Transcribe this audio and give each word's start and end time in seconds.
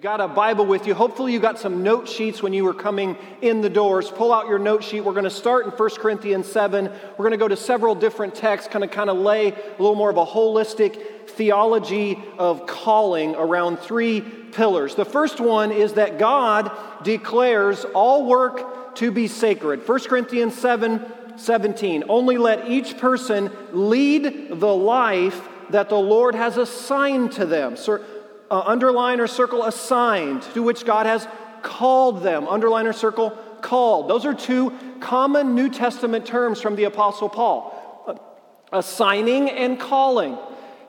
You 0.00 0.04
got 0.04 0.22
a 0.22 0.28
Bible 0.28 0.64
with 0.64 0.86
you. 0.86 0.94
Hopefully, 0.94 1.34
you 1.34 1.40
got 1.40 1.58
some 1.58 1.82
note 1.82 2.08
sheets 2.08 2.42
when 2.42 2.54
you 2.54 2.64
were 2.64 2.72
coming 2.72 3.18
in 3.42 3.60
the 3.60 3.68
doors. 3.68 4.10
Pull 4.10 4.32
out 4.32 4.46
your 4.46 4.58
note 4.58 4.82
sheet. 4.82 5.02
We're 5.02 5.12
going 5.12 5.24
to 5.24 5.30
start 5.30 5.66
in 5.66 5.72
1 5.72 5.90
Corinthians 5.96 6.50
7. 6.50 6.86
We're 6.86 7.22
going 7.22 7.32
to 7.32 7.36
go 7.36 7.48
to 7.48 7.56
several 7.56 7.94
different 7.94 8.34
texts, 8.34 8.72
kind 8.72 8.82
of 8.82 8.90
kind 8.90 9.10
of 9.10 9.18
lay 9.18 9.48
a 9.48 9.70
little 9.72 9.94
more 9.94 10.08
of 10.08 10.16
a 10.16 10.24
holistic 10.24 11.28
theology 11.28 12.18
of 12.38 12.66
calling 12.66 13.34
around 13.34 13.78
three 13.78 14.22
pillars. 14.22 14.94
The 14.94 15.04
first 15.04 15.38
one 15.38 15.70
is 15.70 15.92
that 15.92 16.18
God 16.18 16.72
declares 17.04 17.84
all 17.84 18.24
work 18.24 18.94
to 18.94 19.10
be 19.10 19.28
sacred. 19.28 19.86
1 19.86 20.00
Corinthians 20.04 20.56
7 20.56 21.04
17. 21.36 22.04
Only 22.08 22.38
let 22.38 22.70
each 22.70 22.96
person 22.96 23.50
lead 23.70 24.48
the 24.48 24.74
life 24.74 25.46
that 25.68 25.90
the 25.90 25.98
Lord 25.98 26.34
has 26.34 26.56
assigned 26.56 27.32
to 27.32 27.44
them. 27.44 27.76
So, 27.76 28.02
uh, 28.50 28.62
underline 28.66 29.20
or 29.20 29.26
circle 29.26 29.64
assigned, 29.64 30.42
to 30.54 30.62
which 30.62 30.84
God 30.84 31.06
has 31.06 31.26
called 31.62 32.22
them. 32.22 32.48
Underline 32.48 32.86
or 32.86 32.92
circle 32.92 33.30
called. 33.60 34.08
Those 34.08 34.24
are 34.24 34.34
two 34.34 34.72
common 35.00 35.54
New 35.54 35.68
Testament 35.68 36.26
terms 36.26 36.60
from 36.60 36.76
the 36.76 36.84
Apostle 36.84 37.28
Paul 37.28 38.04
uh, 38.06 38.14
assigning 38.76 39.50
and 39.50 39.78
calling. 39.78 40.36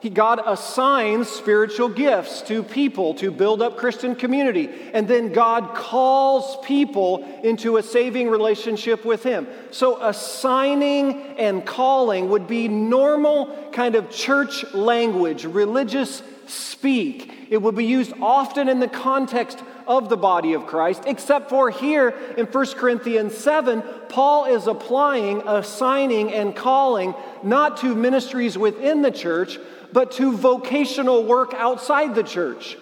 He, 0.00 0.10
God 0.10 0.40
assigns 0.44 1.28
spiritual 1.28 1.88
gifts 1.88 2.42
to 2.42 2.64
people 2.64 3.14
to 3.14 3.30
build 3.30 3.62
up 3.62 3.76
Christian 3.76 4.16
community. 4.16 4.68
And 4.92 5.06
then 5.06 5.32
God 5.32 5.76
calls 5.76 6.56
people 6.66 7.24
into 7.44 7.76
a 7.76 7.84
saving 7.84 8.28
relationship 8.28 9.04
with 9.04 9.22
Him. 9.22 9.46
So, 9.70 10.02
assigning 10.02 11.38
and 11.38 11.64
calling 11.64 12.30
would 12.30 12.48
be 12.48 12.66
normal 12.66 13.70
kind 13.70 13.94
of 13.94 14.10
church 14.10 14.64
language, 14.74 15.44
religious 15.44 16.20
speak. 16.48 17.41
It 17.52 17.60
will 17.60 17.72
be 17.72 17.84
used 17.84 18.14
often 18.22 18.70
in 18.70 18.80
the 18.80 18.88
context 18.88 19.62
of 19.86 20.08
the 20.08 20.16
body 20.16 20.54
of 20.54 20.66
Christ, 20.66 21.02
except 21.06 21.50
for 21.50 21.68
here 21.68 22.08
in 22.38 22.46
1 22.46 22.66
Corinthians 22.76 23.36
7, 23.36 23.82
Paul 24.08 24.46
is 24.46 24.66
applying, 24.66 25.42
assigning, 25.46 26.32
and 26.32 26.56
calling 26.56 27.14
not 27.42 27.76
to 27.82 27.94
ministries 27.94 28.56
within 28.56 29.02
the 29.02 29.10
church, 29.10 29.58
but 29.92 30.12
to 30.12 30.34
vocational 30.34 31.24
work 31.24 31.52
outside 31.52 32.14
the 32.14 32.22
church. 32.22 32.78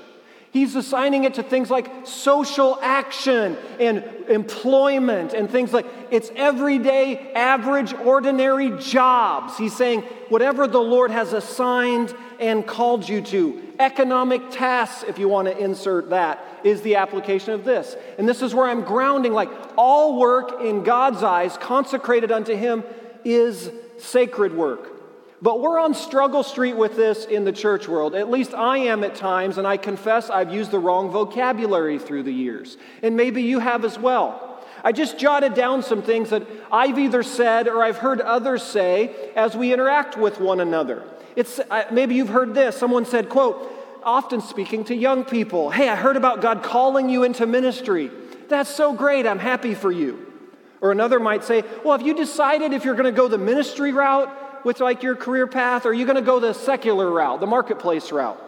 He's 0.52 0.76
assigning 0.76 1.24
it 1.24 1.34
to 1.34 1.42
things 1.42 1.68
like 1.68 2.06
social 2.06 2.78
action 2.80 3.56
and 3.80 4.04
employment 4.28 5.32
and 5.32 5.50
things 5.50 5.72
like 5.72 5.86
it's 6.12 6.30
everyday, 6.36 7.32
average, 7.32 7.92
ordinary 7.92 8.70
jobs. 8.78 9.58
He's 9.58 9.76
saying, 9.76 10.02
whatever 10.28 10.68
the 10.68 10.80
Lord 10.80 11.10
has 11.10 11.32
assigned 11.32 12.14
and 12.38 12.64
called 12.64 13.08
you 13.08 13.20
to, 13.22 13.62
economic 13.80 14.50
tasks, 14.50 15.04
if 15.08 15.18
you 15.18 15.28
want 15.28 15.48
to 15.48 15.58
insert 15.58 16.10
that, 16.10 16.44
is 16.62 16.82
the 16.82 16.96
application 16.96 17.54
of 17.54 17.64
this. 17.64 17.96
And 18.18 18.28
this 18.28 18.42
is 18.42 18.54
where 18.54 18.66
I'm 18.66 18.82
grounding 18.82 19.32
like 19.32 19.48
all 19.76 20.18
work 20.18 20.60
in 20.60 20.84
God's 20.84 21.22
eyes, 21.22 21.56
consecrated 21.56 22.30
unto 22.30 22.54
Him, 22.54 22.84
is 23.24 23.70
sacred 23.98 24.54
work. 24.54 25.00
But 25.42 25.60
we're 25.60 25.78
on 25.78 25.94
struggle 25.94 26.42
street 26.42 26.76
with 26.76 26.96
this 26.96 27.24
in 27.24 27.44
the 27.44 27.52
church 27.52 27.88
world. 27.88 28.14
At 28.14 28.30
least 28.30 28.52
I 28.52 28.76
am 28.78 29.02
at 29.02 29.14
times, 29.14 29.56
and 29.56 29.66
I 29.66 29.78
confess 29.78 30.28
I've 30.28 30.52
used 30.52 30.70
the 30.70 30.78
wrong 30.78 31.10
vocabulary 31.10 31.98
through 31.98 32.24
the 32.24 32.32
years. 32.32 32.76
And 33.02 33.16
maybe 33.16 33.42
you 33.42 33.58
have 33.58 33.86
as 33.86 33.98
well. 33.98 34.46
I 34.84 34.92
just 34.92 35.18
jotted 35.18 35.54
down 35.54 35.82
some 35.82 36.02
things 36.02 36.30
that 36.30 36.46
I've 36.70 36.98
either 36.98 37.22
said 37.22 37.68
or 37.68 37.82
I've 37.82 37.98
heard 37.98 38.20
others 38.20 38.62
say 38.62 39.14
as 39.34 39.56
we 39.56 39.72
interact 39.72 40.16
with 40.16 40.40
one 40.40 40.60
another. 40.60 41.04
It's, 41.36 41.60
maybe 41.92 42.14
you've 42.14 42.28
heard 42.28 42.54
this. 42.54 42.76
Someone 42.76 43.04
said, 43.04 43.28
quote, 43.28 43.70
often 44.02 44.40
speaking 44.40 44.84
to 44.84 44.94
young 44.94 45.24
people, 45.24 45.70
hey, 45.70 45.88
I 45.88 45.96
heard 45.96 46.16
about 46.16 46.40
God 46.40 46.62
calling 46.62 47.08
you 47.08 47.22
into 47.24 47.46
ministry. 47.46 48.10
That's 48.48 48.70
so 48.70 48.92
great. 48.92 49.26
I'm 49.26 49.38
happy 49.38 49.74
for 49.74 49.92
you. 49.92 50.26
Or 50.80 50.92
another 50.92 51.20
might 51.20 51.44
say, 51.44 51.62
well, 51.84 51.96
have 51.96 52.06
you 52.06 52.14
decided 52.14 52.72
if 52.72 52.84
you're 52.84 52.94
going 52.94 53.04
to 53.04 53.12
go 53.12 53.28
the 53.28 53.38
ministry 53.38 53.92
route 53.92 54.64
with 54.64 54.80
like 54.80 55.02
your 55.02 55.14
career 55.14 55.46
path, 55.46 55.86
or 55.86 55.90
are 55.90 55.94
you 55.94 56.04
going 56.04 56.16
to 56.16 56.22
go 56.22 56.40
the 56.40 56.52
secular 56.52 57.10
route, 57.10 57.40
the 57.40 57.46
marketplace 57.46 58.10
route? 58.10 58.40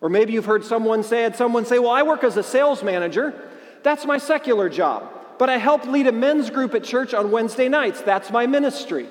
Or 0.00 0.08
maybe 0.08 0.32
you've 0.32 0.46
heard 0.46 0.64
someone 0.64 1.02
say, 1.02 1.22
had 1.22 1.36
someone 1.36 1.64
say, 1.64 1.78
well, 1.78 1.90
I 1.90 2.02
work 2.02 2.24
as 2.24 2.36
a 2.36 2.42
sales 2.42 2.82
manager. 2.82 3.48
That's 3.82 4.04
my 4.04 4.18
secular 4.18 4.68
job. 4.68 5.10
But 5.38 5.48
I 5.48 5.56
help 5.56 5.86
lead 5.86 6.06
a 6.06 6.12
men's 6.12 6.50
group 6.50 6.74
at 6.74 6.84
church 6.84 7.14
on 7.14 7.30
Wednesday 7.30 7.68
nights. 7.68 8.02
That's 8.02 8.30
my 8.30 8.46
ministry. 8.46 9.08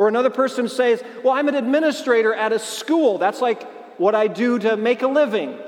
Or 0.00 0.08
another 0.08 0.30
person 0.30 0.66
says, 0.66 1.04
well, 1.22 1.34
I'm 1.34 1.46
an 1.48 1.54
administrator 1.54 2.32
at 2.32 2.54
a 2.54 2.58
school. 2.58 3.18
That's 3.18 3.42
like 3.42 3.70
what 3.98 4.14
I 4.14 4.28
do 4.28 4.58
to 4.60 4.78
make 4.78 5.02
a 5.02 5.06
living. 5.06 5.58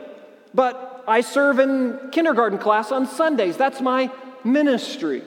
But 0.54 1.04
I 1.06 1.20
serve 1.20 1.58
in 1.58 2.08
kindergarten 2.12 2.58
class 2.58 2.92
on 2.92 3.06
Sundays. 3.06 3.58
That's 3.58 3.82
my 3.82 4.10
ministry. 4.42 5.22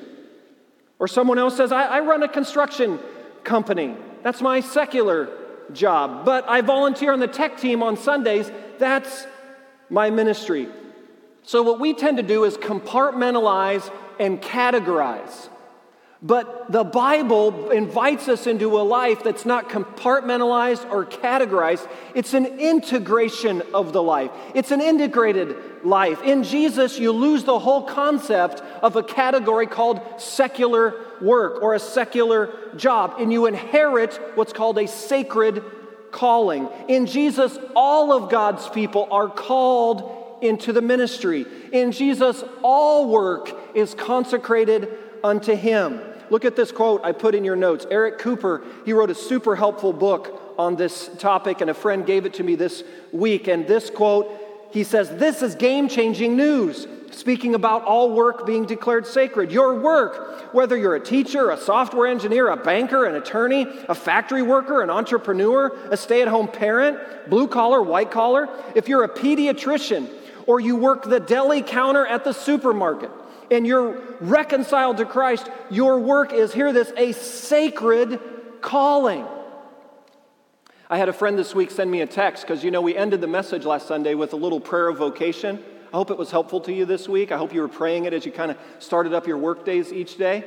Or 0.97 1.07
someone 1.07 1.37
else 1.37 1.55
says, 1.55 1.71
I, 1.71 1.83
I 1.83 1.99
run 1.99 2.23
a 2.23 2.27
construction 2.27 2.97
company. 3.43 3.95
That's 4.23 4.41
my 4.41 4.59
secular 4.59 5.29
job. 5.71 6.25
But 6.25 6.49
I 6.49 6.61
volunteer 6.61 7.13
on 7.13 7.19
the 7.19 7.27
tech 7.27 7.59
team 7.59 7.83
on 7.83 7.97
Sundays. 7.97 8.51
That's 8.79 9.27
my 9.87 10.09
ministry. 10.09 10.67
So, 11.43 11.61
what 11.61 11.79
we 11.79 11.93
tend 11.93 12.17
to 12.17 12.23
do 12.23 12.43
is 12.43 12.57
compartmentalize 12.57 13.93
and 14.19 14.41
categorize. 14.41 15.49
But 16.25 16.71
the 16.71 16.83
Bible 16.83 17.69
invites 17.69 18.27
us 18.27 18.47
into 18.47 18.79
a 18.79 18.81
life 18.81 19.23
that's 19.23 19.45
not 19.45 19.69
compartmentalized 19.69 20.89
or 20.89 21.05
categorized. 21.05 21.87
It's 22.15 22.33
an 22.33 22.47
integration 22.47 23.61
of 23.75 23.93
the 23.93 24.01
life, 24.01 24.31
it's 24.55 24.71
an 24.71 24.81
integrated 24.81 25.55
life. 25.83 26.23
In 26.23 26.41
Jesus, 26.41 26.97
you 26.97 27.11
lose 27.11 27.43
the 27.43 27.59
whole 27.59 27.83
concept 27.83 28.61
of 28.81 28.95
a 28.95 29.03
category 29.03 29.67
called 29.67 30.01
secular 30.17 30.95
work 31.21 31.61
or 31.61 31.75
a 31.75 31.79
secular 31.79 32.51
job, 32.75 33.17
and 33.19 33.31
you 33.31 33.45
inherit 33.45 34.19
what's 34.33 34.51
called 34.51 34.79
a 34.79 34.87
sacred 34.87 35.63
calling. 36.09 36.67
In 36.87 37.05
Jesus, 37.05 37.55
all 37.75 38.11
of 38.11 38.31
God's 38.31 38.67
people 38.69 39.07
are 39.11 39.29
called 39.29 40.39
into 40.41 40.73
the 40.73 40.81
ministry. 40.81 41.45
In 41.71 41.91
Jesus, 41.91 42.43
all 42.63 43.09
work 43.09 43.51
is 43.75 43.93
consecrated 43.93 44.89
unto 45.23 45.53
Him. 45.53 46.01
Look 46.29 46.45
at 46.45 46.55
this 46.55 46.71
quote 46.71 47.01
I 47.03 47.11
put 47.11 47.35
in 47.35 47.43
your 47.43 47.55
notes. 47.55 47.85
Eric 47.89 48.19
Cooper, 48.19 48.63
he 48.85 48.93
wrote 48.93 49.09
a 49.09 49.15
super 49.15 49.55
helpful 49.55 49.93
book 49.93 50.41
on 50.57 50.75
this 50.75 51.09
topic, 51.19 51.61
and 51.61 51.69
a 51.69 51.73
friend 51.73 52.05
gave 52.05 52.25
it 52.25 52.35
to 52.35 52.43
me 52.43 52.55
this 52.55 52.83
week. 53.11 53.47
And 53.47 53.67
this 53.67 53.89
quote, 53.89 54.31
he 54.71 54.83
says, 54.83 55.09
This 55.09 55.41
is 55.41 55.55
game 55.55 55.87
changing 55.87 56.35
news 56.35 56.87
speaking 57.15 57.55
about 57.55 57.83
all 57.83 58.11
work 58.11 58.45
being 58.45 58.65
declared 58.65 59.07
sacred. 59.07 59.51
Your 59.51 59.79
work, 59.79 60.53
whether 60.53 60.75
you're 60.75 60.95
a 60.95 61.03
teacher, 61.03 61.49
a 61.49 61.57
software 61.57 62.07
engineer, 62.07 62.49
a 62.49 62.57
banker, 62.57 63.05
an 63.05 63.15
attorney, 63.15 63.65
a 63.87 63.95
factory 63.95 64.41
worker, 64.41 64.81
an 64.81 64.89
entrepreneur, 64.89 65.75
a 65.89 65.97
stay 65.97 66.21
at 66.21 66.27
home 66.27 66.47
parent, 66.47 66.99
blue 67.29 67.47
collar, 67.47 67.81
white 67.81 68.11
collar, 68.11 68.49
if 68.75 68.87
you're 68.87 69.03
a 69.03 69.09
pediatrician, 69.09 70.09
or 70.45 70.59
you 70.59 70.75
work 70.75 71.03
the 71.03 71.19
deli 71.19 71.61
counter 71.61 72.05
at 72.05 72.23
the 72.23 72.33
supermarket, 72.33 73.11
and 73.51 73.65
you're 73.65 74.01
reconciled 74.19 74.97
to 74.97 75.05
Christ, 75.05 75.49
your 75.69 75.99
work 75.99 76.33
is, 76.33 76.53
hear 76.53 76.73
this, 76.73 76.91
a 76.97 77.11
sacred 77.11 78.19
calling. 78.61 79.25
I 80.89 80.97
had 80.97 81.09
a 81.09 81.13
friend 81.13 81.37
this 81.37 81.55
week 81.55 81.71
send 81.71 81.89
me 81.89 82.01
a 82.01 82.07
text 82.07 82.43
because, 82.43 82.63
you 82.63 82.71
know, 82.71 82.81
we 82.81 82.95
ended 82.95 83.21
the 83.21 83.27
message 83.27 83.65
last 83.65 83.87
Sunday 83.87 84.13
with 84.13 84.33
a 84.33 84.35
little 84.35 84.59
prayer 84.59 84.87
of 84.87 84.97
vocation. 84.97 85.63
I 85.91 85.97
hope 85.97 86.11
it 86.11 86.17
was 86.17 86.29
helpful 86.29 86.59
to 86.61 86.73
you 86.73 86.85
this 86.85 87.09
week. 87.09 87.31
I 87.31 87.37
hope 87.37 87.53
you 87.53 87.61
were 87.61 87.67
praying 87.67 88.05
it 88.05 88.13
as 88.13 88.25
you 88.25 88.31
kind 88.31 88.51
of 88.51 88.57
started 88.79 89.13
up 89.13 89.27
your 89.27 89.37
work 89.37 89.65
days 89.65 89.91
each 89.91 90.17
day. 90.17 90.43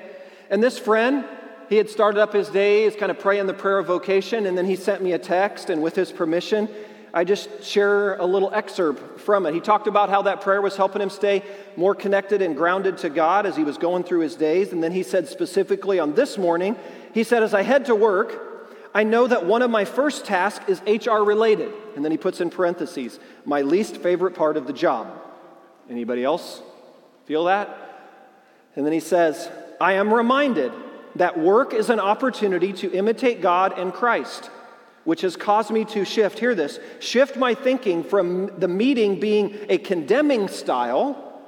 And 0.51 0.63
this 0.63 0.79
friend, 0.79 1.25
he 1.69 1.77
had 1.77 1.91
started 1.91 2.21
up 2.21 2.33
his 2.33 2.49
day, 2.49 2.85
days 2.85 2.97
kind 2.99 3.11
of 3.11 3.19
praying 3.19 3.47
the 3.47 3.55
prayer 3.55 3.79
of 3.79 3.87
vocation, 3.87 4.47
and 4.47 4.57
then 4.57 4.65
he 4.65 4.77
sent 4.77 5.03
me 5.03 5.13
a 5.13 5.19
text, 5.19 5.71
and 5.71 5.83
with 5.83 5.95
his 5.95 6.13
permission, 6.13 6.69
I 7.13 7.25
just 7.25 7.63
share 7.63 8.17
a 8.17 8.27
little 8.27 8.53
excerpt 8.53 9.21
from 9.21 9.47
it. 9.47 9.55
He 9.55 9.61
talked 9.61 9.87
about 9.87 10.11
how 10.11 10.23
that 10.23 10.41
prayer 10.41 10.61
was 10.61 10.77
helping 10.77 11.01
him 11.01 11.11
stay 11.11 11.43
more 11.77 11.95
connected 11.95 12.43
and 12.43 12.57
grounded 12.57 12.99
to 12.99 13.09
God 13.09 13.47
as 13.47 13.57
he 13.57 13.65
was 13.65 13.79
going 13.79 14.05
through 14.05 14.21
his 14.21 14.35
days. 14.35 14.73
And 14.73 14.83
then 14.83 14.93
he 14.93 15.03
said 15.03 15.29
specifically 15.29 15.99
on 15.99 16.15
this 16.15 16.37
morning, 16.37 16.77
he 17.15 17.25
said, 17.25 17.43
As 17.43 17.55
I 17.55 17.63
head 17.63 17.87
to 17.87 17.95
work, 17.95 18.49
I 18.95 19.05
know 19.05 19.27
that 19.27 19.47
one 19.47 19.63
of 19.63 19.71
my 19.71 19.85
first 19.85 20.25
tasks 20.25 20.65
is 20.69 20.83
HR 20.83 21.23
related. 21.23 21.73
And 21.97 22.05
then 22.05 22.13
he 22.13 22.19
puts 22.19 22.41
in 22.41 22.51
parentheses, 22.51 23.19
my 23.45 23.63
least 23.63 23.97
favorite 23.99 24.35
part 24.35 24.57
of 24.57 24.67
the 24.67 24.73
job. 24.73 25.11
Anybody 25.89 26.25
else 26.25 26.61
feel 27.27 27.45
that? 27.45 27.77
And 28.77 28.85
then 28.85 28.93
he 28.93 29.01
says, 29.01 29.51
I 29.81 29.95
am 29.95 30.13
reminded 30.13 30.73
that 31.17 31.39
work 31.39 31.73
is 31.73 31.91
an 31.91 32.01
opportunity 32.01 32.73
to 32.75 32.93
imitate 32.93 33.41
God 33.41 33.79
and 33.79 33.93
Christ 33.93 34.51
which 35.09 35.23
has 35.23 35.37
caused 35.37 35.71
me 35.71 35.87
to 35.87 36.05
shift, 36.05 36.39
hear 36.39 36.55
this, 36.55 36.79
shift 37.01 37.35
my 37.35 37.55
thinking 37.55 38.05
from 38.05 38.47
the 38.61 38.69
meeting 38.69 39.19
being 39.19 39.59
a 39.71 39.79
condemning 39.79 40.49
style 40.49 41.41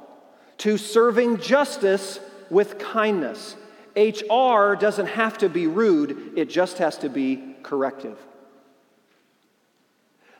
to 0.57 0.79
serving 0.79 1.37
justice 1.37 2.21
with 2.49 2.79
kindness. 2.79 3.57
HR 3.95 4.77
doesn't 4.77 5.09
have 5.09 5.37
to 5.37 5.51
be 5.51 5.67
rude, 5.67 6.39
it 6.39 6.49
just 6.49 6.79
has 6.79 6.97
to 6.97 7.11
be 7.11 7.55
corrective. 7.63 8.17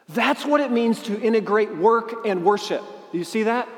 That's 0.09 0.47
what 0.47 0.63
it 0.63 0.71
means 0.71 1.03
to 1.03 1.21
integrate 1.21 1.77
work 1.77 2.25
and 2.25 2.43
worship. 2.43 2.83
Do 3.13 3.19
you 3.19 3.25
see 3.25 3.43
that? 3.43 3.69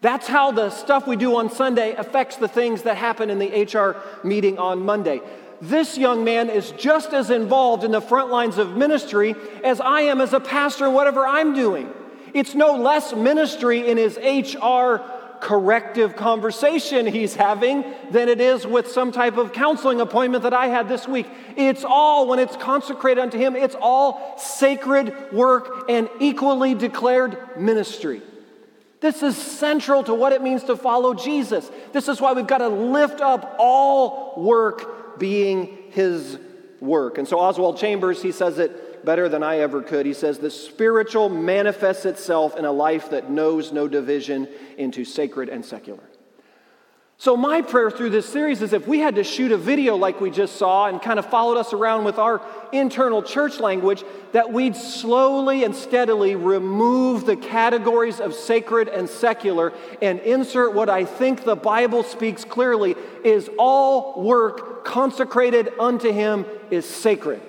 That's 0.00 0.28
how 0.28 0.52
the 0.52 0.70
stuff 0.70 1.08
we 1.08 1.16
do 1.16 1.38
on 1.38 1.50
Sunday 1.50 1.96
affects 1.96 2.36
the 2.36 2.46
things 2.46 2.82
that 2.82 2.98
happen 2.98 3.30
in 3.30 3.40
the 3.40 3.64
HR 3.64 3.96
meeting 4.24 4.58
on 4.60 4.84
Monday. 4.84 5.22
This 5.60 5.96
young 5.96 6.24
man 6.24 6.50
is 6.50 6.72
just 6.72 7.12
as 7.12 7.30
involved 7.30 7.84
in 7.84 7.90
the 7.90 8.00
front 8.00 8.30
lines 8.30 8.58
of 8.58 8.76
ministry 8.76 9.34
as 9.62 9.80
I 9.80 10.02
am 10.02 10.20
as 10.20 10.32
a 10.32 10.40
pastor 10.40 10.86
in 10.86 10.94
whatever 10.94 11.26
I'm 11.26 11.54
doing. 11.54 11.92
It's 12.32 12.54
no 12.54 12.76
less 12.76 13.14
ministry 13.14 13.88
in 13.88 13.96
his 13.96 14.16
HR 14.16 15.02
corrective 15.40 16.16
conversation 16.16 17.06
he's 17.06 17.34
having 17.34 17.84
than 18.10 18.28
it 18.28 18.40
is 18.40 18.66
with 18.66 18.90
some 18.90 19.12
type 19.12 19.36
of 19.36 19.52
counseling 19.52 20.00
appointment 20.00 20.42
that 20.42 20.54
I 20.54 20.68
had 20.68 20.88
this 20.88 21.06
week. 21.06 21.26
It's 21.56 21.84
all, 21.84 22.26
when 22.26 22.38
it's 22.38 22.56
consecrated 22.56 23.20
unto 23.20 23.36
him, 23.36 23.54
it's 23.54 23.76
all 23.78 24.36
sacred 24.38 25.32
work 25.32 25.84
and 25.90 26.08
equally 26.18 26.74
declared 26.74 27.38
ministry. 27.58 28.22
This 29.00 29.22
is 29.22 29.36
central 29.36 30.02
to 30.04 30.14
what 30.14 30.32
it 30.32 30.40
means 30.40 30.64
to 30.64 30.76
follow 30.76 31.12
Jesus. 31.12 31.70
This 31.92 32.08
is 32.08 32.22
why 32.22 32.32
we've 32.32 32.46
got 32.46 32.58
to 32.58 32.68
lift 32.68 33.20
up 33.20 33.56
all 33.58 34.32
work 34.42 34.93
being 35.18 35.78
his 35.90 36.38
work. 36.80 37.18
And 37.18 37.26
so 37.26 37.38
Oswald 37.38 37.78
Chambers, 37.78 38.22
he 38.22 38.32
says 38.32 38.58
it 38.58 39.04
better 39.04 39.28
than 39.28 39.42
I 39.42 39.58
ever 39.58 39.82
could. 39.82 40.06
He 40.06 40.14
says, 40.14 40.38
The 40.38 40.50
spiritual 40.50 41.28
manifests 41.28 42.04
itself 42.04 42.56
in 42.56 42.64
a 42.64 42.72
life 42.72 43.10
that 43.10 43.30
knows 43.30 43.72
no 43.72 43.88
division 43.88 44.48
into 44.76 45.04
sacred 45.04 45.48
and 45.48 45.64
secular. 45.64 46.02
So, 47.16 47.36
my 47.36 47.62
prayer 47.62 47.92
through 47.92 48.10
this 48.10 48.28
series 48.28 48.60
is 48.60 48.72
if 48.72 48.88
we 48.88 48.98
had 48.98 49.14
to 49.14 49.24
shoot 49.24 49.52
a 49.52 49.56
video 49.56 49.96
like 49.96 50.20
we 50.20 50.30
just 50.30 50.56
saw 50.56 50.88
and 50.88 51.00
kind 51.00 51.18
of 51.18 51.26
followed 51.26 51.56
us 51.56 51.72
around 51.72 52.04
with 52.04 52.18
our 52.18 52.42
internal 52.72 53.22
church 53.22 53.60
language, 53.60 54.02
that 54.32 54.52
we'd 54.52 54.74
slowly 54.74 55.62
and 55.62 55.76
steadily 55.76 56.34
remove 56.34 57.24
the 57.24 57.36
categories 57.36 58.18
of 58.18 58.34
sacred 58.34 58.88
and 58.88 59.08
secular 59.08 59.72
and 60.02 60.18
insert 60.20 60.74
what 60.74 60.90
I 60.90 61.04
think 61.04 61.44
the 61.44 61.56
Bible 61.56 62.02
speaks 62.02 62.44
clearly 62.44 62.96
is 63.22 63.48
all 63.58 64.20
work 64.20 64.84
consecrated 64.84 65.72
unto 65.78 66.10
Him 66.10 66.44
is 66.70 66.84
sacred 66.84 67.40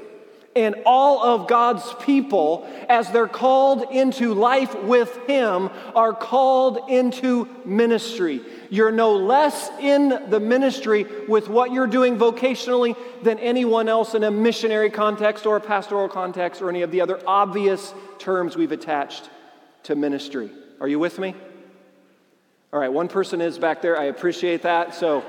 and 0.56 0.76
all 0.86 1.22
of 1.22 1.50
God's 1.50 1.84
people, 2.02 2.66
as 2.88 3.12
they're 3.12 3.28
called 3.28 3.92
into 3.92 4.34
life 4.34 4.74
with 4.84 5.14
Him, 5.28 5.70
are 5.94 6.14
called 6.14 6.90
into 6.90 7.50
ministry. 7.66 8.42
You're 8.70 8.92
no 8.92 9.18
less 9.18 9.70
in 9.82 10.10
the 10.30 10.40
ministry 10.40 11.06
with 11.28 11.50
what 11.50 11.74
you're 11.74 11.88
doing 11.88 12.18
vocationally 12.18 12.96
than 13.22 13.38
anyone 13.40 13.90
else 13.90 14.16
in 14.16 14.24
a 14.24 14.32
missionary 14.32 14.90
context 14.90 15.46
or 15.46 15.58
a 15.58 15.62
pastoral 15.62 16.08
context 16.08 16.62
or 16.62 16.70
any 16.70 16.84
of 16.84 16.92
the 16.92 17.02
other 17.02 17.20
obvious 17.28 17.94
terms 18.18 18.56
we've 18.56 18.72
attached 18.72 19.30
to 19.84 19.96
ministry. 19.96 20.50
Are 20.80 20.88
you 20.88 21.00
with 21.00 21.20
me? 21.20 21.36
All 22.72 22.80
right, 22.80 22.92
one 22.92 23.10
person 23.10 23.42
is 23.42 23.60
back 23.60 23.82
there. 23.82 24.00
I 24.00 24.06
appreciate 24.06 24.62
that. 24.64 24.96
So, 24.96 25.24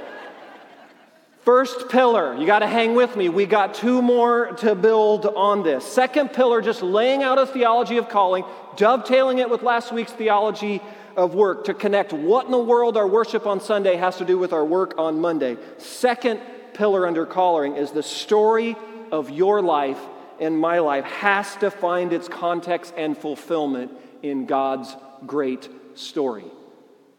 First 1.46 1.90
pillar, 1.90 2.36
you 2.36 2.44
got 2.44 2.58
to 2.58 2.66
hang 2.66 2.96
with 2.96 3.14
me. 3.14 3.28
We 3.28 3.46
got 3.46 3.72
two 3.72 4.02
more 4.02 4.46
to 4.56 4.74
build 4.74 5.26
on 5.26 5.62
this. 5.62 5.84
Second 5.86 6.32
pillar, 6.32 6.60
just 6.60 6.82
laying 6.82 7.22
out 7.22 7.38
a 7.38 7.46
theology 7.46 7.98
of 7.98 8.08
calling, 8.08 8.44
dovetailing 8.74 9.38
it 9.38 9.48
with 9.48 9.62
last 9.62 9.92
week's 9.92 10.10
theology 10.10 10.82
of 11.16 11.36
work 11.36 11.66
to 11.66 11.72
connect 11.72 12.12
what 12.12 12.46
in 12.46 12.50
the 12.50 12.58
world 12.58 12.96
our 12.96 13.06
worship 13.06 13.46
on 13.46 13.60
Sunday 13.60 13.94
has 13.94 14.18
to 14.18 14.24
do 14.24 14.36
with 14.36 14.52
our 14.52 14.64
work 14.64 14.98
on 14.98 15.20
Monday. 15.20 15.56
Second 15.78 16.40
pillar 16.74 17.06
under 17.06 17.24
calling 17.24 17.76
is 17.76 17.92
the 17.92 18.02
story 18.02 18.74
of 19.12 19.30
your 19.30 19.62
life 19.62 20.00
and 20.40 20.58
my 20.58 20.80
life 20.80 21.04
has 21.04 21.54
to 21.56 21.70
find 21.70 22.12
its 22.12 22.26
context 22.26 22.92
and 22.96 23.16
fulfillment 23.16 23.92
in 24.20 24.46
God's 24.46 24.96
great 25.24 25.68
story. 25.94 26.46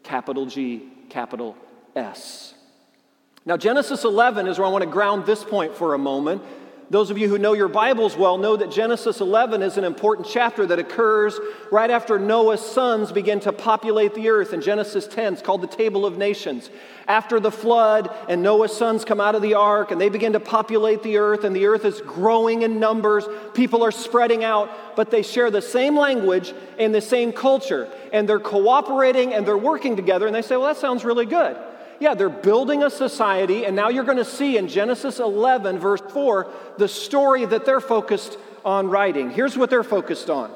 Capital 0.02 0.44
G, 0.44 0.86
capital 1.08 1.56
S. 1.96 2.57
Now, 3.48 3.56
Genesis 3.56 4.04
11 4.04 4.46
is 4.46 4.58
where 4.58 4.66
I 4.66 4.70
want 4.70 4.84
to 4.84 4.90
ground 4.90 5.24
this 5.24 5.42
point 5.42 5.74
for 5.74 5.94
a 5.94 5.98
moment. 5.98 6.42
Those 6.90 7.10
of 7.10 7.16
you 7.16 7.30
who 7.30 7.38
know 7.38 7.54
your 7.54 7.68
Bibles 7.68 8.14
well 8.14 8.36
know 8.36 8.58
that 8.58 8.70
Genesis 8.70 9.22
11 9.22 9.62
is 9.62 9.78
an 9.78 9.84
important 9.84 10.28
chapter 10.28 10.66
that 10.66 10.78
occurs 10.78 11.40
right 11.72 11.90
after 11.90 12.18
Noah's 12.18 12.60
sons 12.60 13.10
begin 13.10 13.40
to 13.40 13.52
populate 13.52 14.14
the 14.14 14.28
earth. 14.28 14.52
In 14.52 14.60
Genesis 14.60 15.06
10, 15.06 15.32
it's 15.32 15.40
called 15.40 15.62
the 15.62 15.66
Table 15.66 16.04
of 16.04 16.18
Nations. 16.18 16.68
After 17.06 17.40
the 17.40 17.50
flood, 17.50 18.14
and 18.28 18.42
Noah's 18.42 18.76
sons 18.76 19.06
come 19.06 19.18
out 19.18 19.34
of 19.34 19.40
the 19.40 19.54
ark, 19.54 19.92
and 19.92 19.98
they 19.98 20.10
begin 20.10 20.34
to 20.34 20.40
populate 20.40 21.02
the 21.02 21.16
earth, 21.16 21.44
and 21.44 21.56
the 21.56 21.68
earth 21.68 21.86
is 21.86 22.02
growing 22.02 22.60
in 22.60 22.78
numbers. 22.78 23.24
People 23.54 23.82
are 23.82 23.92
spreading 23.92 24.44
out, 24.44 24.94
but 24.94 25.10
they 25.10 25.22
share 25.22 25.50
the 25.50 25.62
same 25.62 25.96
language 25.96 26.52
and 26.78 26.94
the 26.94 27.00
same 27.00 27.32
culture, 27.32 27.90
and 28.12 28.28
they're 28.28 28.40
cooperating 28.40 29.32
and 29.32 29.46
they're 29.46 29.56
working 29.56 29.96
together, 29.96 30.26
and 30.26 30.34
they 30.34 30.42
say, 30.42 30.58
Well, 30.58 30.66
that 30.66 30.76
sounds 30.76 31.02
really 31.02 31.24
good. 31.24 31.56
Yeah, 32.00 32.14
they're 32.14 32.28
building 32.28 32.82
a 32.84 32.90
society, 32.90 33.66
and 33.66 33.74
now 33.74 33.88
you're 33.88 34.04
going 34.04 34.18
to 34.18 34.24
see 34.24 34.56
in 34.56 34.68
Genesis 34.68 35.18
11, 35.18 35.78
verse 35.78 36.00
4, 36.12 36.48
the 36.76 36.88
story 36.88 37.44
that 37.44 37.64
they're 37.64 37.80
focused 37.80 38.38
on 38.64 38.88
writing. 38.88 39.30
Here's 39.30 39.56
what 39.58 39.70
they're 39.70 39.82
focused 39.82 40.30
on 40.30 40.52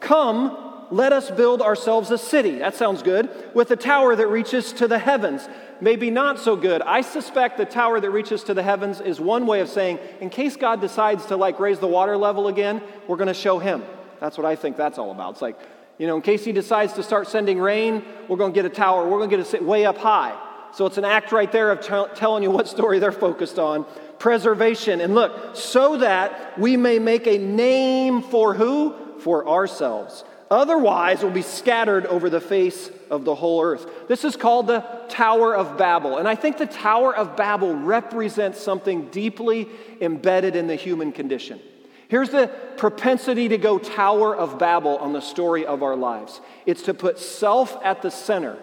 Come, 0.00 0.86
let 0.90 1.12
us 1.12 1.30
build 1.30 1.62
ourselves 1.62 2.10
a 2.10 2.18
city. 2.18 2.58
That 2.58 2.74
sounds 2.74 3.02
good. 3.02 3.28
With 3.54 3.70
a 3.70 3.76
tower 3.76 4.14
that 4.14 4.28
reaches 4.28 4.72
to 4.74 4.86
the 4.86 4.98
heavens. 4.98 5.48
Maybe 5.80 6.10
not 6.10 6.38
so 6.38 6.54
good. 6.54 6.82
I 6.82 7.00
suspect 7.00 7.58
the 7.58 7.64
tower 7.64 7.98
that 7.98 8.10
reaches 8.10 8.44
to 8.44 8.54
the 8.54 8.62
heavens 8.62 9.00
is 9.00 9.20
one 9.20 9.46
way 9.46 9.60
of 9.60 9.68
saying, 9.68 9.98
in 10.20 10.30
case 10.30 10.56
God 10.56 10.80
decides 10.80 11.26
to 11.26 11.36
like 11.36 11.58
raise 11.58 11.80
the 11.80 11.88
water 11.88 12.16
level 12.16 12.48
again, 12.48 12.80
we're 13.08 13.16
going 13.16 13.28
to 13.28 13.34
show 13.34 13.58
him. 13.58 13.82
That's 14.20 14.38
what 14.38 14.46
I 14.46 14.56
think 14.56 14.76
that's 14.76 14.98
all 14.98 15.10
about. 15.10 15.32
It's 15.32 15.42
like, 15.42 15.58
you 15.98 16.06
know, 16.06 16.16
in 16.16 16.22
case 16.22 16.44
he 16.44 16.52
decides 16.52 16.92
to 16.94 17.02
start 17.02 17.28
sending 17.28 17.58
rain, 17.58 18.04
we're 18.28 18.36
going 18.36 18.52
to 18.52 18.54
get 18.54 18.64
a 18.64 18.74
tower. 18.74 19.04
We're 19.08 19.18
going 19.18 19.30
to 19.30 19.36
get 19.36 19.54
it 19.54 19.64
way 19.64 19.84
up 19.84 19.98
high. 19.98 20.38
So 20.74 20.86
it's 20.86 20.98
an 20.98 21.04
act 21.04 21.30
right 21.30 21.50
there 21.50 21.70
of 21.70 21.80
t- 21.80 22.16
telling 22.16 22.42
you 22.42 22.50
what 22.50 22.66
story 22.66 22.98
they're 22.98 23.12
focused 23.12 23.60
on. 23.60 23.86
Preservation. 24.18 25.00
And 25.00 25.14
look, 25.14 25.54
so 25.54 25.98
that 25.98 26.58
we 26.58 26.76
may 26.76 26.98
make 26.98 27.28
a 27.28 27.38
name 27.38 28.22
for 28.22 28.54
who? 28.54 28.94
For 29.20 29.48
ourselves. 29.48 30.24
Otherwise, 30.50 31.22
we'll 31.22 31.32
be 31.32 31.42
scattered 31.42 32.06
over 32.06 32.28
the 32.28 32.40
face 32.40 32.90
of 33.08 33.24
the 33.24 33.34
whole 33.34 33.62
earth. 33.62 33.86
This 34.08 34.24
is 34.24 34.36
called 34.36 34.66
the 34.66 34.80
Tower 35.08 35.54
of 35.54 35.78
Babel. 35.78 36.18
And 36.18 36.26
I 36.26 36.34
think 36.34 36.58
the 36.58 36.66
Tower 36.66 37.14
of 37.14 37.36
Babel 37.36 37.74
represents 37.74 38.60
something 38.60 39.08
deeply 39.10 39.68
embedded 40.00 40.56
in 40.56 40.66
the 40.66 40.74
human 40.74 41.12
condition. 41.12 41.60
Here's 42.08 42.30
the 42.30 42.48
propensity 42.76 43.48
to 43.48 43.58
go 43.58 43.78
Tower 43.78 44.36
of 44.36 44.58
Babel 44.58 44.98
on 44.98 45.12
the 45.12 45.20
story 45.20 45.66
of 45.66 45.82
our 45.82 45.96
lives 45.96 46.40
it's 46.66 46.82
to 46.82 46.94
put 46.94 47.18
self 47.18 47.76
at 47.84 48.02
the 48.02 48.10
center 48.10 48.58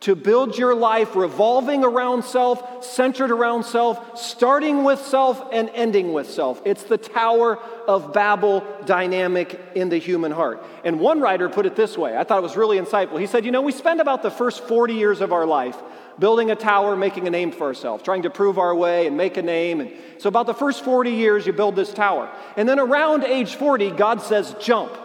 to 0.00 0.16
build 0.16 0.56
your 0.56 0.74
life 0.74 1.14
revolving 1.14 1.84
around 1.84 2.24
self, 2.24 2.82
centered 2.82 3.30
around 3.30 3.64
self, 3.64 4.18
starting 4.18 4.82
with 4.82 4.98
self 4.98 5.46
and 5.52 5.70
ending 5.74 6.14
with 6.14 6.28
self. 6.28 6.62
It's 6.64 6.84
the 6.84 6.96
Tower 6.96 7.58
of 7.86 8.14
Babel 8.14 8.64
dynamic 8.86 9.60
in 9.74 9.90
the 9.90 9.98
human 9.98 10.32
heart. 10.32 10.64
And 10.84 11.00
one 11.00 11.20
writer 11.20 11.50
put 11.50 11.66
it 11.66 11.76
this 11.76 11.98
way 11.98 12.16
I 12.16 12.24
thought 12.24 12.38
it 12.38 12.42
was 12.42 12.56
really 12.56 12.78
insightful. 12.78 13.20
He 13.20 13.26
said, 13.26 13.44
You 13.44 13.50
know, 13.50 13.60
we 13.60 13.72
spend 13.72 14.00
about 14.00 14.22
the 14.22 14.30
first 14.30 14.66
40 14.66 14.94
years 14.94 15.20
of 15.20 15.34
our 15.34 15.44
life 15.44 15.76
building 16.18 16.50
a 16.50 16.56
tower, 16.56 16.96
making 16.96 17.26
a 17.26 17.30
name 17.30 17.52
for 17.52 17.64
ourselves, 17.64 18.02
trying 18.02 18.22
to 18.22 18.30
prove 18.30 18.58
our 18.58 18.74
way 18.74 19.06
and 19.06 19.16
make 19.16 19.36
a 19.36 19.42
name. 19.42 19.80
And 19.80 19.92
so, 20.18 20.28
about 20.28 20.46
the 20.46 20.54
first 20.54 20.82
40 20.82 21.10
years, 21.10 21.46
you 21.46 21.52
build 21.52 21.76
this 21.76 21.92
tower. 21.92 22.30
And 22.56 22.66
then 22.66 22.78
around 22.78 23.24
age 23.24 23.54
40, 23.54 23.90
God 23.92 24.22
says, 24.22 24.54
Jump. 24.60 24.96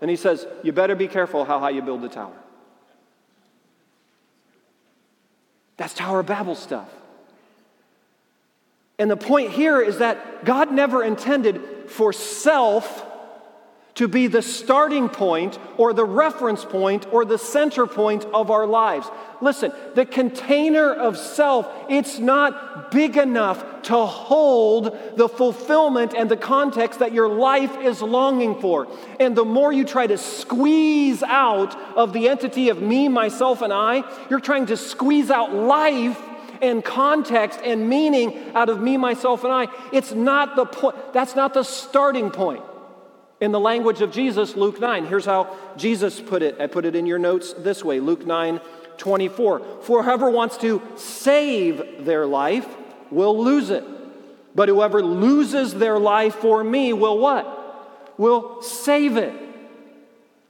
And 0.00 0.08
He 0.08 0.16
says, 0.16 0.46
You 0.62 0.72
better 0.72 0.94
be 0.94 1.08
careful 1.08 1.44
how 1.44 1.58
high 1.58 1.70
you 1.70 1.82
build 1.82 2.00
the 2.00 2.08
tower. 2.08 2.32
That's 5.80 5.94
Tower 5.94 6.20
of 6.20 6.26
Babel 6.26 6.54
stuff. 6.54 6.90
And 8.98 9.10
the 9.10 9.16
point 9.16 9.52
here 9.52 9.80
is 9.80 9.96
that 9.96 10.44
God 10.44 10.70
never 10.70 11.02
intended 11.02 11.62
for 11.86 12.12
self 12.12 13.02
to 14.00 14.08
be 14.08 14.28
the 14.28 14.40
starting 14.40 15.10
point 15.10 15.58
or 15.76 15.92
the 15.92 16.06
reference 16.06 16.64
point 16.64 17.06
or 17.12 17.22
the 17.26 17.36
center 17.36 17.86
point 17.86 18.24
of 18.32 18.50
our 18.50 18.66
lives. 18.66 19.06
Listen, 19.42 19.70
the 19.94 20.06
container 20.06 20.90
of 20.90 21.18
self, 21.18 21.70
it's 21.90 22.18
not 22.18 22.90
big 22.90 23.18
enough 23.18 23.62
to 23.82 24.06
hold 24.06 24.98
the 25.18 25.28
fulfillment 25.28 26.14
and 26.16 26.30
the 26.30 26.36
context 26.38 27.00
that 27.00 27.12
your 27.12 27.28
life 27.28 27.76
is 27.82 28.00
longing 28.00 28.58
for. 28.58 28.88
And 29.20 29.36
the 29.36 29.44
more 29.44 29.70
you 29.70 29.84
try 29.84 30.06
to 30.06 30.16
squeeze 30.16 31.22
out 31.22 31.78
of 31.94 32.14
the 32.14 32.30
entity 32.30 32.70
of 32.70 32.80
me, 32.80 33.06
myself, 33.06 33.60
and 33.60 33.70
I, 33.70 34.02
you're 34.30 34.40
trying 34.40 34.64
to 34.66 34.78
squeeze 34.78 35.30
out 35.30 35.52
life 35.52 36.18
and 36.62 36.82
context 36.82 37.60
and 37.62 37.86
meaning 37.86 38.52
out 38.54 38.70
of 38.70 38.80
me, 38.80 38.96
myself, 38.96 39.44
and 39.44 39.52
I. 39.52 39.68
It's 39.92 40.12
not 40.12 40.56
the 40.56 40.64
point, 40.64 41.12
that's 41.12 41.36
not 41.36 41.52
the 41.52 41.64
starting 41.64 42.30
point. 42.30 42.62
In 43.40 43.52
the 43.52 43.60
language 43.60 44.02
of 44.02 44.12
Jesus, 44.12 44.54
Luke 44.54 44.80
9, 44.80 45.06
here's 45.06 45.24
how 45.24 45.56
Jesus 45.76 46.20
put 46.20 46.42
it. 46.42 46.60
I 46.60 46.66
put 46.66 46.84
it 46.84 46.94
in 46.94 47.06
your 47.06 47.18
notes 47.18 47.54
this 47.54 47.82
way 47.82 48.00
Luke 48.00 48.26
9 48.26 48.60
24. 48.98 49.80
For 49.82 50.02
whoever 50.02 50.28
wants 50.28 50.58
to 50.58 50.82
save 50.96 52.04
their 52.04 52.26
life 52.26 52.68
will 53.10 53.42
lose 53.42 53.70
it. 53.70 53.84
But 54.54 54.68
whoever 54.68 55.02
loses 55.02 55.72
their 55.72 55.98
life 55.98 56.34
for 56.34 56.62
me 56.62 56.92
will 56.92 57.18
what? 57.18 58.18
Will 58.18 58.60
save 58.60 59.16
it. 59.16 59.32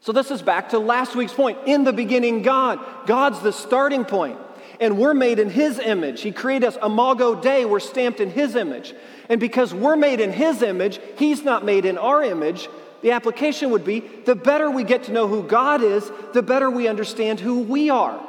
So, 0.00 0.12
this 0.12 0.30
is 0.30 0.42
back 0.42 0.70
to 0.70 0.78
last 0.78 1.14
week's 1.14 1.32
point. 1.32 1.58
In 1.66 1.84
the 1.84 1.92
beginning, 1.92 2.42
God. 2.42 2.80
God's 3.06 3.40
the 3.40 3.52
starting 3.52 4.04
point. 4.04 4.38
And 4.80 4.98
we're 4.98 5.14
made 5.14 5.38
in 5.38 5.50
His 5.50 5.78
image. 5.78 6.22
He 6.22 6.32
created 6.32 6.66
us, 6.66 6.78
imago 6.82 7.34
Dei, 7.34 7.66
we're 7.66 7.80
stamped 7.80 8.18
in 8.18 8.30
His 8.30 8.56
image. 8.56 8.94
And 9.28 9.38
because 9.38 9.74
we're 9.74 9.96
made 9.96 10.20
in 10.20 10.32
His 10.32 10.62
image, 10.62 10.98
He's 11.18 11.44
not 11.44 11.66
made 11.66 11.84
in 11.84 11.98
our 11.98 12.24
image. 12.24 12.68
The 13.02 13.12
application 13.12 13.70
would 13.70 13.84
be 13.84 14.00
the 14.00 14.34
better 14.34 14.70
we 14.70 14.84
get 14.84 15.04
to 15.04 15.12
know 15.12 15.26
who 15.26 15.42
God 15.42 15.82
is, 15.82 16.10
the 16.32 16.42
better 16.42 16.70
we 16.70 16.88
understand 16.88 17.40
who 17.40 17.60
we 17.60 17.90
are. 17.90 18.20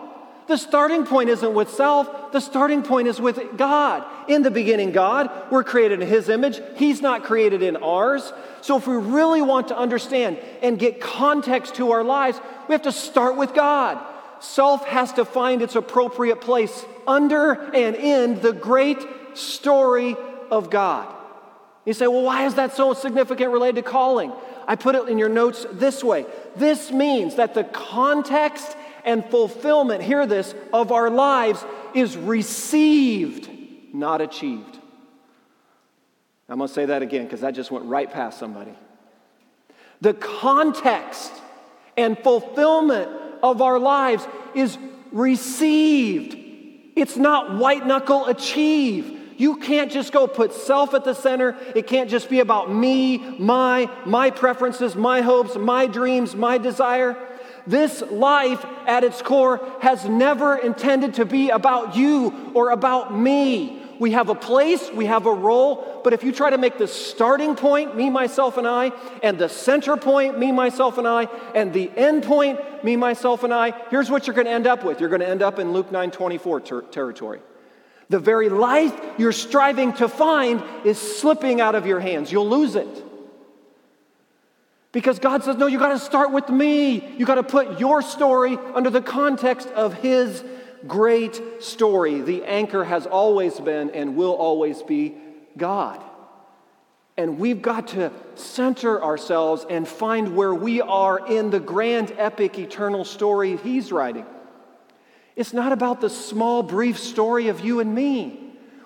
The 0.48 0.58
starting 0.58 1.06
point 1.06 1.30
isn't 1.30 1.54
with 1.54 1.70
self, 1.70 2.32
the 2.32 2.42
starting 2.42 2.84
point 2.84 3.08
is 3.08 3.22
with 3.22 3.58
God. 3.58 4.06
In 4.28 4.42
the 4.44 4.52
beginning, 4.52 4.92
God, 4.92 5.30
we're 5.50 5.64
created 5.64 6.02
in 6.02 6.08
His 6.08 6.30
image. 6.30 6.60
He's 6.76 7.02
not 7.02 7.24
created 7.24 7.62
in 7.62 7.78
ours. 7.78 8.34
So, 8.62 8.76
if 8.78 8.88
we 8.88 8.96
really 8.96 9.42
want 9.42 9.70
to 9.70 9.78
understand 9.78 10.40
and 10.62 10.78
get 10.78 11.00
context 11.00 11.76
to 11.76 11.92
our 11.92 12.04
lives, 12.04 12.40
we 12.68 12.74
have 12.74 12.82
to 12.82 12.92
start 12.92 13.38
with 13.38 13.54
God. 13.54 13.98
Self 14.42 14.86
has 14.88 15.14
to 15.14 15.26
find 15.26 15.62
its 15.62 15.76
appropriate 15.76 16.42
place 16.42 16.86
under 17.08 17.54
and 17.54 17.96
in 17.96 18.42
the 18.42 18.52
great 18.52 19.00
story 19.34 20.16
of 20.50 20.70
God. 20.70 21.08
You 21.86 21.94
say, 21.94 22.08
well, 22.08 22.24
why 22.24 22.46
is 22.46 22.56
that 22.56 22.76
so 22.76 22.94
significant 22.94 23.52
related 23.52 23.84
to 23.84 23.90
calling? 23.90 24.32
I 24.68 24.76
put 24.76 24.96
it 24.96 25.10
in 25.10 25.18
your 25.18 25.30
notes 25.30 25.66
this 25.72 26.04
way 26.04 26.26
this 26.56 26.92
means 26.92 27.36
that 27.36 27.54
the 27.54 27.64
context 27.64 28.76
and 29.04 29.26
fulfillment, 29.26 30.04
hear 30.04 30.26
this, 30.26 30.54
of 30.72 30.92
our 30.92 31.10
lives 31.10 31.64
is 31.94 32.16
received, 32.18 33.50
not 33.94 34.22
achieved. 34.22 34.78
I'm 36.50 36.58
going 36.58 36.68
to 36.68 36.74
say 36.74 36.86
that 36.86 37.02
again 37.02 37.24
because 37.24 37.42
that 37.42 37.56
just 37.56 37.72
went 37.72 37.86
right 37.86 38.12
past 38.12 38.38
somebody. 38.38 38.74
The 40.02 40.14
context 40.14 41.32
and 41.96 42.18
fulfillment 42.18 43.10
of 43.42 43.62
our 43.62 43.80
lives 43.80 44.28
is 44.54 44.78
received. 45.12 46.36
It's 46.96 47.16
not 47.16 47.58
white 47.58 47.86
knuckle 47.86 48.26
achieve. 48.28 49.21
You 49.42 49.56
can't 49.56 49.92
just 49.92 50.14
go 50.14 50.28
put 50.28 50.54
self 50.54 50.94
at 50.94 51.04
the 51.04 51.16
center. 51.16 51.58
It 51.76 51.88
can't 51.88 52.12
just 52.12 52.30
be 52.30 52.42
about 52.42 52.72
me, 52.72 53.18
my, 53.18 53.90
my 54.06 54.30
preferences, 54.30 54.96
my 54.96 55.22
hopes, 55.22 55.56
my 55.56 55.88
dreams, 55.88 56.36
my 56.36 56.60
desire. 56.60 57.18
This 57.66 58.04
life 58.12 58.64
at 58.86 59.04
its 59.04 59.24
core 59.24 59.60
has 59.82 60.06
never 60.06 60.56
intended 60.56 61.16
to 61.16 61.26
be 61.26 61.50
about 61.50 61.96
you 61.96 62.52
or 62.54 62.70
about 62.70 63.18
me. 63.18 63.82
We 63.98 64.12
have 64.12 64.30
a 64.30 64.36
place, 64.36 64.92
we 64.92 65.06
have 65.06 65.26
a 65.26 65.34
role, 65.34 66.02
but 66.04 66.14
if 66.14 66.24
you 66.24 66.32
try 66.32 66.52
to 66.52 66.60
make 66.60 66.78
the 66.78 66.88
starting 66.88 67.56
point, 67.56 67.96
me, 67.96 68.12
myself, 68.12 68.60
and 68.60 68.68
I, 68.68 68.92
and 69.24 69.40
the 69.40 69.50
center 69.50 69.98
point, 69.98 70.38
me, 70.38 70.52
myself, 70.52 71.00
and 71.00 71.08
I, 71.08 71.24
and 71.56 71.74
the 71.74 71.90
end 71.98 72.26
point, 72.26 72.60
me, 72.84 72.96
myself, 72.96 73.44
and 73.44 73.52
I, 73.52 73.74
here's 73.90 74.12
what 74.12 74.28
you're 74.28 74.36
going 74.36 74.46
to 74.46 74.54
end 74.54 74.68
up 74.68 74.84
with. 74.84 75.00
You're 75.00 75.10
going 75.10 75.22
to 75.22 75.28
end 75.28 75.42
up 75.42 75.58
in 75.58 75.74
Luke 75.74 75.92
9 75.92 76.12
24 76.12 76.62
ter- 76.62 76.82
territory. 76.84 77.42
The 78.12 78.20
very 78.20 78.50
life 78.50 78.94
you're 79.18 79.32
striving 79.32 79.94
to 79.94 80.10
find 80.10 80.62
is 80.84 81.00
slipping 81.00 81.62
out 81.62 81.76
of 81.76 81.86
your 81.86 82.02
hands. 82.02 82.30
You'll 82.30 82.50
lose 82.50 82.76
it. 82.76 83.06
Because 84.92 85.18
God 85.18 85.46
says, 85.46 85.56
no, 85.56 85.68
you 85.68 85.80
got 85.80 85.94
to 85.94 86.00
start 86.00 86.34
with 86.34 86.50
me. 86.50 87.16
You 87.18 87.26
got 87.26 87.36
to 87.36 87.44
put 87.44 87.80
your 87.80 88.02
story 88.02 88.58
under 88.76 88.90
the 88.90 89.02
context 89.02 89.70
of 89.70 89.94
His 89.94 90.44
great 90.86 91.64
story. 91.64 92.20
The 92.20 92.44
anchor 92.44 92.84
has 92.84 93.08
always 93.08 93.58
been 93.62 93.92
and 93.92 94.18
will 94.18 94.34
always 94.34 94.84
be 94.84 95.16
God. 95.56 96.04
And 97.16 97.40
we've 97.40 97.62
got 97.62 97.88
to 97.90 98.12
center 98.36 99.02
ourselves 99.02 99.66
and 99.70 99.88
find 99.88 100.36
where 100.36 100.54
we 100.54 100.82
are 100.82 101.26
in 101.26 101.50
the 101.50 101.62
grand, 101.62 102.14
epic, 102.18 102.60
eternal 102.60 103.06
story 103.06 103.56
He's 103.56 103.90
writing. 103.90 104.26
It's 105.36 105.54
not 105.54 105.72
about 105.72 106.02
the 106.02 106.10
small, 106.10 106.64
brief 106.64 107.00
story 107.00 107.48
of 107.48 107.62
you 107.62 107.80
and 107.80 107.94
me. 107.94 108.40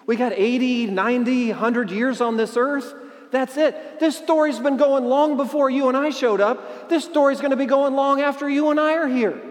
We 0.06 0.16
got 0.16 0.34
80, 0.34 0.88
90, 0.88 1.50
100 1.50 1.92
years 1.92 2.22
on 2.22 2.38
this 2.38 2.56
earth. 2.56 2.94
That's 3.32 3.58
it. 3.58 4.00
This 4.00 4.18
story's 4.18 4.60
been 4.60 4.78
going 4.78 5.06
long 5.06 5.36
before 5.36 5.70
you 5.70 5.88
and 5.90 5.98
I 5.98 6.12
showed 6.12 6.42
up. 6.42 6.90
This 6.90 7.04
story's 7.04 7.40
going 7.40 7.52
to 7.52 7.58
be 7.58 7.66
going 7.66 7.96
long 7.96 8.22
after 8.22 8.48
you 8.48 8.70
and 8.70 8.80
I 8.80 8.94
are 8.94 9.08
here. 9.08 9.42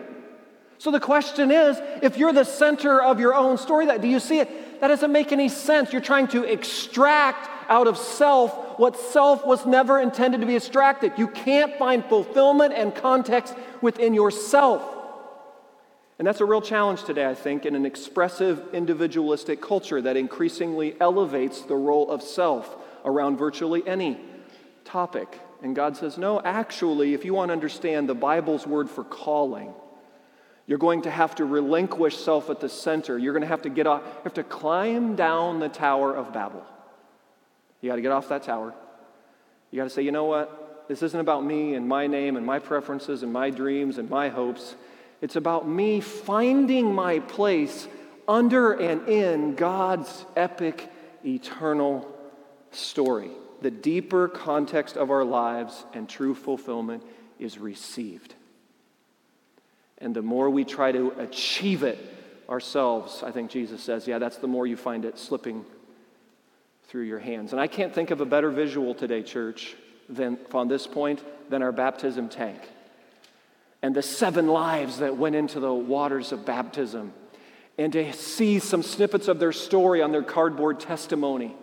So 0.79 0.91
the 0.91 1.01
question 1.01 1.51
is 1.51 1.79
if 2.03 2.17
you're 2.17 2.33
the 2.33 2.45
center 2.45 3.03
of 3.03 3.19
your 3.19 3.35
own 3.35 3.59
story, 3.59 3.87
that, 3.87 4.01
do 4.01 4.09
you 4.09 4.21
see 4.21 4.39
it? 4.39 4.81
That 4.81 4.89
doesn't 4.89 5.13
make 5.13 5.33
any 5.33 5.49
sense. 5.49 5.93
You're 5.93 6.03
trying 6.03 6.29
to 6.29 6.45
extract 6.45 7.49
out 7.71 7.87
of 7.87 7.99
self 7.99 8.79
what 8.79 8.97
self 8.97 9.47
was 9.47 9.65
never 9.67 10.01
intended 10.01 10.41
to 10.41 10.47
be 10.47 10.57
extracted. 10.57 11.13
You 11.17 11.29
can't 11.29 11.77
find 11.79 12.05
fulfillment 12.05 12.75
and 12.75 12.95
context 12.95 13.55
within 13.81 14.15
yourself. 14.15 14.94
And 16.19 16.27
that's 16.27 16.41
a 16.41 16.45
real 16.45 16.61
challenge 16.61 17.05
today, 17.05 17.27
I 17.27 17.35
think, 17.35 17.67
in 17.67 17.75
an 17.75 17.85
expressive, 17.85 18.63
individualistic 18.73 19.61
culture 19.61 20.01
that 20.01 20.17
increasingly 20.17 20.95
elevates 21.01 21.63
the 21.63 21.75
role 21.75 22.09
of 22.11 22.23
self 22.23 22.77
around 23.05 23.37
virtually 23.37 23.83
any 23.87 24.21
topic. 24.85 25.41
And 25.63 25.75
God 25.75 25.97
says, 25.97 26.17
no, 26.17 26.41
actually, 26.41 27.15
if 27.15 27.25
you 27.25 27.35
want 27.35 27.49
to 27.49 27.53
understand 27.55 28.09
the 28.09 28.15
Bible's 28.15 28.67
word 28.67 28.89
for 28.89 29.03
calling, 29.03 29.75
you're 30.67 30.79
going 30.79 31.03
to 31.03 31.11
have 31.11 31.35
to 31.37 31.45
relinquish 31.45 32.17
self 32.17 32.49
at 32.49 32.61
the 32.61 32.69
center. 32.69 33.19
You're 33.19 33.33
going 33.33 33.43
to 33.43 33.49
have 33.49 33.63
to 33.63 33.71
get 33.71 33.87
off, 33.87 34.03
you 34.05 34.23
have 34.25 34.35
to 34.35 34.45
climb 34.45 35.17
down 35.17 35.59
the 35.59 35.69
Tower 35.69 36.15
of 36.15 36.33
Babel. 36.33 36.65
You 37.81 37.91
got 37.91 37.97
to 37.97 38.03
get 38.03 38.13
off 38.13 38.29
that 38.29 38.45
tower. 38.45 38.73
You 39.71 39.79
got 39.79 39.85
to 39.85 39.91
say, 39.91 40.03
you 40.03 40.13
know 40.13 40.25
what? 40.25 40.87
This 40.89 41.03
isn't 41.03 41.19
about 41.19 41.45
me 41.45 41.75
and 41.75 41.89
my 41.89 42.07
name 42.07 42.37
and 42.37 42.47
my 42.47 42.59
preferences 42.59 43.23
and 43.23 43.33
my 43.33 43.51
dreams 43.51 43.99
and 43.99 44.09
my 44.09 44.29
hopes. 44.29 44.75
It's 45.21 45.37
about 45.37 45.69
me 45.69 46.01
finding 46.01 46.95
my 46.95 47.21
place 47.21 47.89
under 48.27 48.73
and 48.73 49.09
in 49.09 49.55
God's 49.55 50.27
epic, 50.37 50.91
eternal 51.25 52.11
story, 52.71 53.31
the 53.63 53.71
deeper 53.71 54.29
context 54.29 54.97
of 54.97 55.11
our 55.11 55.25
lives 55.25 55.85
and 55.95 56.09
true 56.09 56.35
fulfillment 56.35 57.03
is 57.39 57.59
received. 57.59 58.35
And 59.99 60.15
the 60.15 60.23
more 60.23 60.51
we 60.51 60.65
try 60.65 60.93
to 60.93 61.13
achieve 61.19 61.83
it 61.83 61.99
ourselves, 62.49 63.23
I 63.23 63.31
think 63.31 63.51
Jesus 63.51 63.83
says, 63.83 64.07
yeah, 64.07 64.19
that's 64.19 64.37
the 64.37 64.47
more 64.47 64.67
you 64.67 64.77
find 64.77 65.05
it 65.05 65.19
slipping 65.19 65.65
through 66.89 67.05
your 67.05 67.19
hands. 67.19 67.53
And 67.53 67.61
I 67.61 67.67
can't 67.67 67.95
think 67.95 68.11
of 68.11 68.21
a 68.21 68.27
better 68.27 68.51
visual 68.51 68.95
today, 68.95 69.23
church, 69.23 69.75
than 70.09 70.39
on 70.53 70.69
this 70.69 70.87
point 70.87 71.23
than 71.49 71.63
our 71.63 71.73
baptism 71.73 72.29
tank 72.29 72.61
and 73.85 73.95
the 73.95 74.01
seven 74.01 74.47
lives 74.47 75.01
that 75.01 75.19
went 75.19 75.37
into 75.37 75.61
the 75.61 75.71
waters 75.71 76.33
of 76.33 76.47
baptism 76.47 77.13
and 77.77 77.93
to 77.93 78.15
see 78.15 78.59
some 78.59 78.83
snippets 78.83 79.29
of 79.29 79.39
their 79.39 79.53
story 79.53 80.01
on 80.01 80.11
their 80.11 80.23
cardboard 80.23 80.81
testimony 80.81 81.55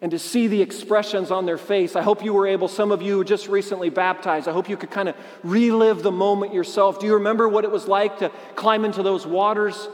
and 0.00 0.10
to 0.10 0.18
see 0.18 0.48
the 0.48 0.60
expressions 0.60 1.30
on 1.30 1.46
their 1.46 1.56
face. 1.56 1.94
I 1.94 2.02
hope 2.02 2.24
you 2.24 2.32
were 2.32 2.48
able, 2.48 2.66
some 2.66 2.90
of 2.90 3.00
you 3.00 3.22
just 3.22 3.46
recently 3.46 3.90
baptized, 3.90 4.48
I 4.48 4.52
hope 4.52 4.68
you 4.68 4.76
could 4.76 4.90
kind 4.90 5.08
of 5.08 5.14
relive 5.44 6.02
the 6.02 6.10
moment 6.10 6.52
yourself. 6.52 6.98
Do 6.98 7.06
you 7.06 7.14
remember 7.14 7.48
what 7.48 7.62
it 7.62 7.70
was 7.70 7.86
like 7.86 8.18
to 8.18 8.32
climb 8.56 8.84
into 8.84 9.04
those 9.04 9.24
waters? 9.24 9.88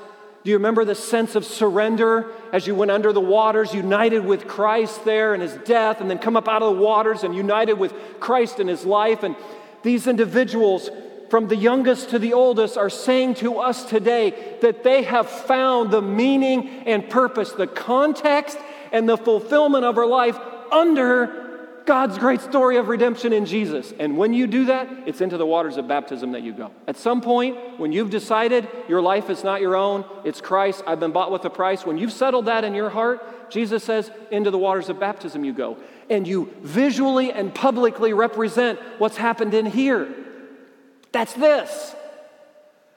Do 0.44 0.50
you 0.50 0.56
remember 0.56 0.86
the 0.86 0.94
sense 0.94 1.34
of 1.34 1.44
surrender 1.44 2.30
as 2.50 2.66
you 2.66 2.74
went 2.74 2.92
under 2.92 3.12
the 3.12 3.20
waters, 3.20 3.74
united 3.74 4.24
with 4.24 4.48
Christ 4.48 5.04
there 5.04 5.34
in 5.34 5.42
his 5.42 5.52
death, 5.66 6.00
and 6.00 6.08
then 6.08 6.18
come 6.18 6.34
up 6.34 6.48
out 6.48 6.62
of 6.62 6.74
the 6.74 6.80
waters 6.80 7.24
and 7.24 7.36
united 7.36 7.74
with 7.74 7.92
Christ 8.20 8.58
in 8.58 8.68
his 8.68 8.86
life? 8.86 9.22
And 9.22 9.36
these 9.82 10.06
individuals, 10.06 10.88
from 11.28 11.48
the 11.48 11.56
youngest 11.56 12.10
to 12.10 12.18
the 12.18 12.32
oldest, 12.32 12.76
are 12.76 12.90
saying 12.90 13.34
to 13.34 13.58
us 13.58 13.84
today 13.84 14.56
that 14.62 14.82
they 14.82 15.02
have 15.02 15.28
found 15.28 15.90
the 15.90 16.02
meaning 16.02 16.68
and 16.86 17.08
purpose, 17.08 17.52
the 17.52 17.66
context 17.66 18.58
and 18.92 19.08
the 19.08 19.16
fulfillment 19.16 19.84
of 19.84 19.98
our 19.98 20.06
life 20.06 20.38
under 20.72 21.46
God's 21.84 22.18
great 22.18 22.42
story 22.42 22.76
of 22.76 22.88
redemption 22.88 23.32
in 23.32 23.46
Jesus. 23.46 23.94
And 23.98 24.18
when 24.18 24.34
you 24.34 24.46
do 24.46 24.66
that, 24.66 24.88
it's 25.06 25.22
into 25.22 25.38
the 25.38 25.46
waters 25.46 25.78
of 25.78 25.88
baptism 25.88 26.32
that 26.32 26.42
you 26.42 26.52
go. 26.52 26.70
At 26.86 26.98
some 26.98 27.22
point, 27.22 27.78
when 27.78 27.92
you've 27.92 28.10
decided 28.10 28.68
your 28.88 29.00
life 29.00 29.30
is 29.30 29.42
not 29.42 29.62
your 29.62 29.74
own, 29.74 30.04
it's 30.22 30.42
Christ, 30.42 30.82
I've 30.86 31.00
been 31.00 31.12
bought 31.12 31.30
with 31.30 31.46
a 31.46 31.50
price, 31.50 31.86
when 31.86 31.96
you've 31.96 32.12
settled 32.12 32.44
that 32.44 32.62
in 32.62 32.74
your 32.74 32.90
heart, 32.90 33.50
Jesus 33.50 33.82
says, 33.84 34.10
into 34.30 34.50
the 34.50 34.58
waters 34.58 34.90
of 34.90 35.00
baptism 35.00 35.44
you 35.44 35.54
go. 35.54 35.78
And 36.10 36.28
you 36.28 36.52
visually 36.60 37.32
and 37.32 37.54
publicly 37.54 38.12
represent 38.12 38.78
what's 38.98 39.16
happened 39.16 39.54
in 39.54 39.64
here. 39.64 40.14
That's 41.12 41.32
this. 41.34 41.94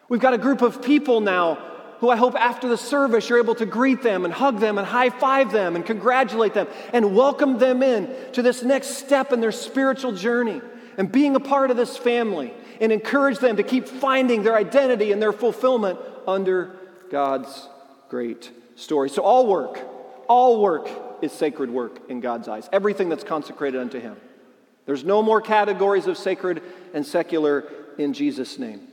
We've 0.10 0.20
got 0.20 0.34
a 0.34 0.38
group 0.38 0.62
of 0.62 0.82
people 0.82 1.22
now 1.22 1.56
who 2.00 2.10
I 2.10 2.16
hope 2.16 2.36
after 2.36 2.68
the 2.68 2.78
service 2.78 3.30
you're 3.30 3.40
able 3.40 3.56
to 3.56 3.66
greet 3.66 4.02
them 4.02 4.26
and 4.26 4.34
hug 4.34 4.60
them 4.60 4.78
and 4.78 4.88
high 4.88 5.12
five 5.12 5.52
them 5.52 5.76
and 5.76 5.86
congratulate 5.86 6.54
them 6.54 6.68
and 6.94 7.16
welcome 7.16 7.60
them 7.60 7.84
in 7.84 8.14
to 8.34 8.42
this 8.42 8.64
next 8.64 8.98
step 8.98 9.32
in 9.32 9.40
their 9.40 9.52
spiritual 9.52 10.12
journey 10.12 10.62
and 10.98 11.12
being 11.12 11.36
a 11.36 11.40
part 11.40 11.72
of 11.72 11.78
this 11.78 11.96
family 11.96 12.54
and 12.82 12.92
encourage 12.92 13.38
them 13.38 13.58
to 13.58 13.64
keep 13.64 13.88
finding 13.88 14.42
their 14.42 14.56
identity 14.56 15.12
and 15.12 15.22
their 15.22 15.32
fulfillment 15.32 16.00
under 16.28 16.76
God's 17.12 17.70
great 18.10 18.52
story. 18.76 19.10
So, 19.10 19.22
all 19.22 19.48
work, 19.48 19.80
all 20.28 20.60
work 20.60 20.90
is 21.22 21.32
sacred 21.32 21.70
work 21.70 22.10
in 22.10 22.20
God's 22.20 22.48
eyes, 22.48 22.68
everything 22.74 23.10
that's 23.10 23.24
consecrated 23.24 23.80
unto 23.80 24.00
Him. 24.00 24.18
There's 24.88 25.04
no 25.04 25.22
more 25.22 25.40
categories 25.40 26.08
of 26.08 26.18
sacred 26.18 26.64
and 26.94 27.06
secular 27.06 27.62
in 27.98 28.14
Jesus' 28.14 28.58
name. 28.60 28.88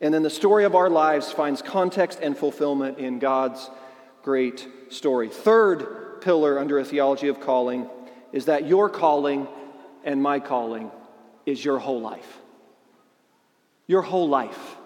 And 0.00 0.12
then 0.12 0.22
the 0.22 0.30
story 0.30 0.64
of 0.64 0.74
our 0.74 0.90
lives 0.90 1.32
finds 1.32 1.62
context 1.62 2.18
and 2.20 2.36
fulfillment 2.36 2.98
in 2.98 3.18
God's 3.18 3.70
great 4.22 4.66
story. 4.90 5.28
Third 5.28 6.20
pillar 6.20 6.58
under 6.58 6.78
a 6.78 6.84
theology 6.84 7.28
of 7.28 7.40
calling 7.40 7.88
is 8.32 8.46
that 8.46 8.66
your 8.66 8.88
calling 8.90 9.46
and 10.04 10.22
my 10.22 10.40
calling 10.40 10.90
is 11.46 11.64
your 11.64 11.78
whole 11.78 12.00
life. 12.00 12.38
Your 13.86 14.02
whole 14.02 14.28
life 14.28 14.76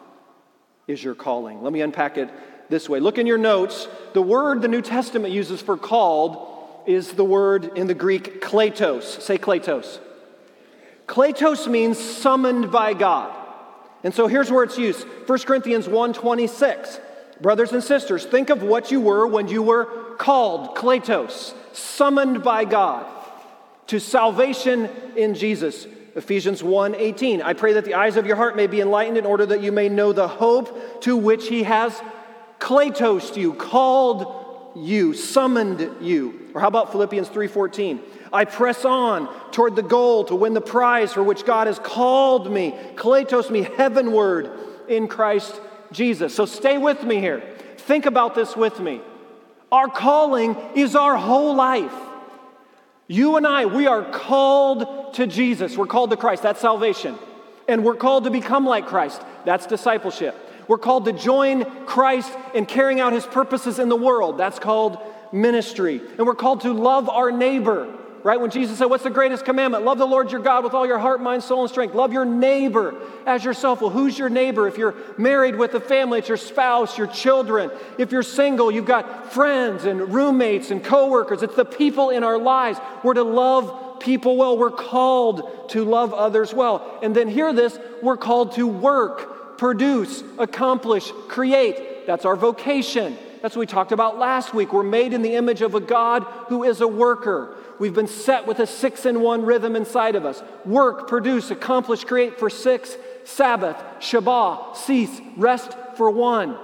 is 0.86 1.02
your 1.02 1.14
calling. 1.14 1.62
Let 1.62 1.72
me 1.72 1.80
unpack 1.80 2.18
it 2.18 2.28
this 2.68 2.88
way. 2.88 3.00
Look 3.00 3.18
in 3.18 3.26
your 3.26 3.38
notes. 3.38 3.88
The 4.12 4.22
word 4.22 4.60
the 4.60 4.68
New 4.68 4.82
Testament 4.82 5.32
uses 5.32 5.62
for 5.62 5.76
called 5.76 6.46
is 6.86 7.12
the 7.12 7.24
word 7.24 7.76
in 7.76 7.86
the 7.86 7.94
Greek 7.94 8.40
kletos. 8.40 9.20
Say 9.20 9.38
kletos. 9.38 10.00
Kletos 11.06 11.68
means 11.68 11.98
summoned 11.98 12.70
by 12.70 12.94
God. 12.94 13.37
And 14.04 14.14
so 14.14 14.26
here's 14.26 14.50
where 14.50 14.64
it's 14.64 14.78
used. 14.78 15.06
1 15.26 15.46
Corinthians 15.46 15.88
1:26. 15.88 17.00
Brothers 17.40 17.72
and 17.72 17.82
sisters, 17.82 18.24
think 18.24 18.50
of 18.50 18.62
what 18.62 18.90
you 18.90 19.00
were 19.00 19.26
when 19.26 19.46
you 19.48 19.62
were 19.62 19.84
called, 20.18 20.74
kletos, 20.74 21.54
summoned 21.72 22.42
by 22.42 22.64
God 22.64 23.06
to 23.86 24.00
salvation 24.00 24.88
in 25.16 25.34
Jesus. 25.34 25.86
Ephesians 26.16 26.62
1:18. 26.62 27.40
I 27.42 27.52
pray 27.52 27.74
that 27.74 27.84
the 27.84 27.94
eyes 27.94 28.16
of 28.16 28.26
your 28.26 28.36
heart 28.36 28.56
may 28.56 28.66
be 28.66 28.80
enlightened 28.80 29.18
in 29.18 29.26
order 29.26 29.46
that 29.46 29.62
you 29.62 29.70
may 29.70 29.88
know 29.88 30.12
the 30.12 30.26
hope 30.26 31.00
to 31.02 31.16
which 31.16 31.48
he 31.48 31.62
has 31.62 32.00
kletos 32.58 33.36
you, 33.36 33.52
called 33.52 34.72
you, 34.74 35.14
summoned 35.14 35.88
you. 36.00 36.40
Or 36.54 36.60
how 36.60 36.68
about 36.68 36.90
Philippians 36.90 37.28
3:14? 37.28 38.00
I 38.32 38.44
press 38.44 38.84
on 38.84 39.28
toward 39.52 39.76
the 39.76 39.82
goal 39.82 40.24
to 40.24 40.34
win 40.34 40.54
the 40.54 40.60
prize 40.60 41.12
for 41.12 41.22
which 41.22 41.44
God 41.44 41.66
has 41.66 41.78
called 41.78 42.50
me, 42.50 42.74
kletos 42.94 43.50
me 43.50 43.62
heavenward 43.62 44.50
in 44.88 45.08
Christ 45.08 45.60
Jesus. 45.92 46.34
So 46.34 46.44
stay 46.46 46.78
with 46.78 47.02
me 47.02 47.20
here. 47.20 47.42
Think 47.78 48.06
about 48.06 48.34
this 48.34 48.56
with 48.56 48.80
me. 48.80 49.00
Our 49.72 49.88
calling 49.88 50.56
is 50.74 50.96
our 50.96 51.16
whole 51.16 51.54
life. 51.54 51.92
You 53.06 53.36
and 53.36 53.46
I, 53.46 53.64
we 53.66 53.86
are 53.86 54.10
called 54.10 55.14
to 55.14 55.26
Jesus. 55.26 55.76
We're 55.76 55.86
called 55.86 56.10
to 56.10 56.16
Christ. 56.16 56.42
That's 56.42 56.60
salvation. 56.60 57.18
And 57.66 57.84
we're 57.84 57.96
called 57.96 58.24
to 58.24 58.30
become 58.30 58.66
like 58.66 58.86
Christ. 58.86 59.22
That's 59.44 59.66
discipleship. 59.66 60.34
We're 60.68 60.78
called 60.78 61.06
to 61.06 61.12
join 61.12 61.64
Christ 61.86 62.30
in 62.54 62.66
carrying 62.66 63.00
out 63.00 63.14
his 63.14 63.24
purposes 63.24 63.78
in 63.78 63.88
the 63.88 63.96
world. 63.96 64.36
That's 64.36 64.58
called 64.58 64.98
ministry. 65.32 66.00
And 66.18 66.26
we're 66.26 66.34
called 66.34 66.60
to 66.62 66.72
love 66.72 67.08
our 67.08 67.30
neighbor 67.30 67.94
right? 68.24 68.40
When 68.40 68.50
Jesus 68.50 68.78
said, 68.78 68.86
What's 68.86 69.04
the 69.04 69.10
greatest 69.10 69.44
commandment? 69.44 69.84
Love 69.84 69.98
the 69.98 70.06
Lord 70.06 70.30
your 70.30 70.40
God 70.40 70.64
with 70.64 70.74
all 70.74 70.86
your 70.86 70.98
heart, 70.98 71.20
mind, 71.20 71.42
soul, 71.42 71.62
and 71.62 71.70
strength. 71.70 71.94
Love 71.94 72.12
your 72.12 72.24
neighbor 72.24 72.94
as 73.26 73.44
yourself. 73.44 73.80
Well, 73.80 73.90
who's 73.90 74.18
your 74.18 74.28
neighbor? 74.28 74.66
If 74.66 74.78
you're 74.78 74.94
married 75.16 75.56
with 75.56 75.74
a 75.74 75.80
family, 75.80 76.18
it's 76.18 76.28
your 76.28 76.36
spouse, 76.36 76.98
your 76.98 77.06
children. 77.06 77.70
If 77.98 78.12
you're 78.12 78.22
single, 78.22 78.70
you've 78.70 78.86
got 78.86 79.32
friends 79.32 79.84
and 79.84 80.12
roommates 80.12 80.70
and 80.70 80.82
coworkers. 80.82 81.42
It's 81.42 81.56
the 81.56 81.64
people 81.64 82.10
in 82.10 82.24
our 82.24 82.38
lives. 82.38 82.78
We're 83.02 83.14
to 83.14 83.22
love 83.22 84.00
people 84.00 84.36
well. 84.36 84.56
We're 84.56 84.70
called 84.70 85.70
to 85.70 85.84
love 85.84 86.14
others 86.14 86.54
well. 86.54 86.98
And 87.02 87.14
then 87.14 87.28
hear 87.28 87.52
this 87.52 87.78
we're 88.02 88.16
called 88.16 88.52
to 88.52 88.66
work, 88.66 89.58
produce, 89.58 90.22
accomplish, 90.38 91.10
create. 91.28 92.06
That's 92.06 92.24
our 92.24 92.36
vocation. 92.36 93.18
That's 93.40 93.54
what 93.54 93.60
we 93.60 93.66
talked 93.66 93.92
about 93.92 94.18
last 94.18 94.52
week. 94.52 94.72
We're 94.72 94.82
made 94.82 95.12
in 95.12 95.22
the 95.22 95.34
image 95.34 95.62
of 95.62 95.74
a 95.74 95.80
God 95.80 96.24
who 96.48 96.64
is 96.64 96.80
a 96.80 96.88
worker. 96.88 97.56
We've 97.78 97.94
been 97.94 98.08
set 98.08 98.46
with 98.46 98.58
a 98.58 98.66
six 98.66 99.06
in 99.06 99.20
one 99.20 99.44
rhythm 99.44 99.76
inside 99.76 100.16
of 100.16 100.24
us 100.24 100.42
work, 100.64 101.08
produce, 101.08 101.50
accomplish, 101.50 102.04
create 102.04 102.38
for 102.38 102.50
six, 102.50 102.96
Sabbath, 103.24 103.76
Shabbat, 104.00 104.76
cease, 104.76 105.20
rest 105.36 105.76
for 105.96 106.10
one. 106.10 106.56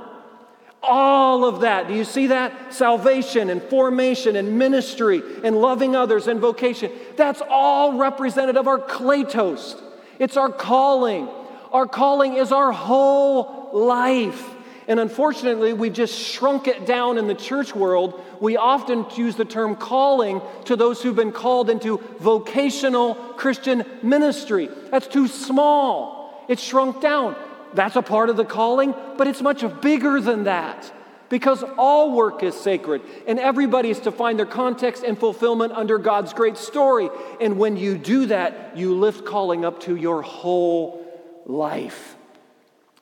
All 0.82 1.44
of 1.44 1.60
that. 1.60 1.88
Do 1.88 1.94
you 1.94 2.04
see 2.04 2.26
that? 2.28 2.74
Salvation 2.74 3.48
and 3.50 3.62
formation 3.62 4.36
and 4.36 4.58
ministry 4.58 5.22
and 5.42 5.56
loving 5.56 5.96
others 5.96 6.26
and 6.26 6.40
vocation. 6.40 6.90
That's 7.16 7.42
all 7.48 7.96
representative 7.96 8.60
of 8.60 8.68
our 8.68 8.78
kletos. 8.78 9.80
It's 10.18 10.36
our 10.36 10.50
calling. 10.50 11.28
Our 11.72 11.86
calling 11.86 12.34
is 12.34 12.52
our 12.52 12.72
whole 12.72 13.70
life. 13.72 14.53
And 14.86 15.00
unfortunately, 15.00 15.72
we've 15.72 15.92
just 15.92 16.18
shrunk 16.18 16.68
it 16.68 16.86
down 16.86 17.16
in 17.18 17.26
the 17.26 17.34
church 17.34 17.74
world. 17.74 18.22
We 18.40 18.56
often 18.56 19.06
use 19.16 19.36
the 19.36 19.44
term 19.44 19.76
calling 19.76 20.42
to 20.66 20.76
those 20.76 21.02
who've 21.02 21.16
been 21.16 21.32
called 21.32 21.70
into 21.70 21.98
vocational 22.18 23.14
Christian 23.14 23.84
ministry. 24.02 24.68
That's 24.90 25.06
too 25.06 25.28
small, 25.28 26.44
it's 26.48 26.62
shrunk 26.62 27.00
down. 27.00 27.36
That's 27.72 27.96
a 27.96 28.02
part 28.02 28.30
of 28.30 28.36
the 28.36 28.44
calling, 28.44 28.94
but 29.16 29.26
it's 29.26 29.42
much 29.42 29.64
bigger 29.80 30.20
than 30.20 30.44
that 30.44 30.92
because 31.28 31.64
all 31.76 32.12
work 32.12 32.44
is 32.44 32.54
sacred 32.54 33.02
and 33.26 33.40
everybody 33.40 33.90
is 33.90 33.98
to 34.00 34.12
find 34.12 34.38
their 34.38 34.46
context 34.46 35.02
and 35.02 35.18
fulfillment 35.18 35.72
under 35.72 35.98
God's 35.98 36.32
great 36.32 36.56
story. 36.56 37.10
And 37.40 37.58
when 37.58 37.76
you 37.76 37.98
do 37.98 38.26
that, 38.26 38.76
you 38.76 38.94
lift 38.94 39.24
calling 39.24 39.64
up 39.64 39.80
to 39.80 39.96
your 39.96 40.22
whole 40.22 41.04
life. 41.46 42.16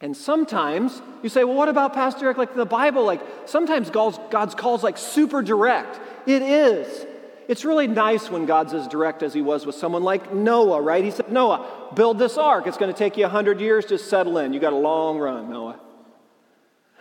And 0.03 0.17
sometimes 0.17 1.01
you 1.23 1.29
say, 1.29 1.45
well, 1.45 1.55
what 1.55 1.69
about 1.69 1.95
Pastor 1.95 2.25
Eric? 2.25 2.37
Like 2.37 2.57
the 2.57 2.67
Bible, 2.67 3.05
like 3.05 3.23
sometimes 3.47 3.89
God's, 3.89 4.19
God's 4.31 4.57
calls 4.57 4.83
like 4.83 4.99
super 4.99 5.43
direct. 5.43 6.01
It 6.27 6.43
is. 6.43 7.07
It's 7.47 7.65
really 7.65 7.87
nice 7.87 8.29
when 8.29 8.45
God's 8.45 8.75
as 8.75 8.89
direct 8.89 9.23
as 9.23 9.33
he 9.33 9.41
was 9.41 9.65
with 9.65 9.77
someone 9.77 10.03
like 10.03 10.35
Noah, 10.35 10.81
right? 10.81 11.05
He 11.05 11.13
said, 11.13 11.31
Noah, 11.31 11.91
build 11.95 12.19
this 12.19 12.37
ark. 12.37 12.67
It's 12.67 12.79
going 12.79 12.93
to 12.93 12.99
take 12.99 13.17
you 13.17 13.23
100 13.23 13.61
years 13.61 13.87
to 13.87 13.99
settle 13.99 14.39
in. 14.39 14.53
You 14.53 14.59
got 14.59 14.73
a 14.73 14.77
long 14.77 15.19
run, 15.19 15.49
Noah. 15.49 15.79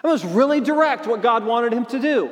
It 0.03 0.07
was 0.07 0.23
really 0.23 0.61
direct 0.61 1.07
what 1.07 1.21
God 1.23 1.43
wanted 1.43 1.73
him 1.73 1.85
to 1.87 1.99
do. 1.99 2.29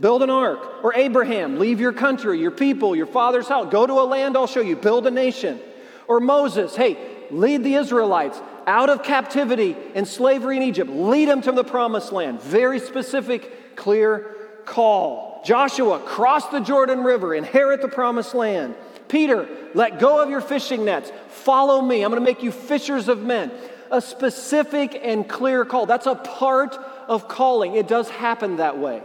Build 0.00 0.22
an 0.22 0.30
ark. 0.30 0.82
Or 0.82 0.94
Abraham, 0.94 1.58
leave 1.58 1.80
your 1.80 1.92
country, 1.92 2.38
your 2.38 2.50
people, 2.50 2.96
your 2.96 3.06
father's 3.06 3.48
house. 3.48 3.70
Go 3.70 3.86
to 3.86 3.94
a 3.94 4.04
land 4.04 4.36
I'll 4.36 4.46
show 4.46 4.60
you. 4.60 4.76
Build 4.76 5.06
a 5.06 5.10
nation. 5.10 5.60
Or 6.08 6.20
Moses, 6.20 6.74
hey, 6.74 6.98
lead 7.30 7.64
the 7.64 7.74
Israelites 7.74 8.40
out 8.66 8.90
of 8.90 9.02
captivity 9.02 9.76
and 9.94 10.06
slavery 10.06 10.56
in 10.56 10.62
Egypt, 10.62 10.90
lead 10.90 11.28
them 11.28 11.42
to 11.42 11.52
the 11.52 11.64
promised 11.64 12.12
land. 12.12 12.40
Very 12.40 12.78
specific, 12.78 13.76
clear 13.76 14.34
call. 14.64 15.42
Joshua, 15.44 15.98
cross 15.98 16.46
the 16.48 16.60
Jordan 16.60 17.02
River, 17.02 17.34
inherit 17.34 17.82
the 17.82 17.88
promised 17.88 18.34
land. 18.34 18.74
Peter, 19.08 19.48
let 19.74 19.98
go 19.98 20.22
of 20.22 20.30
your 20.30 20.40
fishing 20.40 20.84
nets, 20.84 21.12
follow 21.28 21.82
me. 21.82 22.02
I'm 22.02 22.10
going 22.10 22.22
to 22.22 22.24
make 22.24 22.42
you 22.42 22.52
fishers 22.52 23.08
of 23.08 23.22
men. 23.22 23.50
A 23.90 24.00
specific 24.00 24.98
and 25.02 25.28
clear 25.28 25.64
call. 25.64 25.84
That's 25.84 26.06
a 26.06 26.14
part 26.14 26.78
of 27.08 27.28
calling. 27.28 27.74
It 27.74 27.88
does 27.88 28.08
happen 28.08 28.56
that 28.56 28.78
way. 28.78 29.02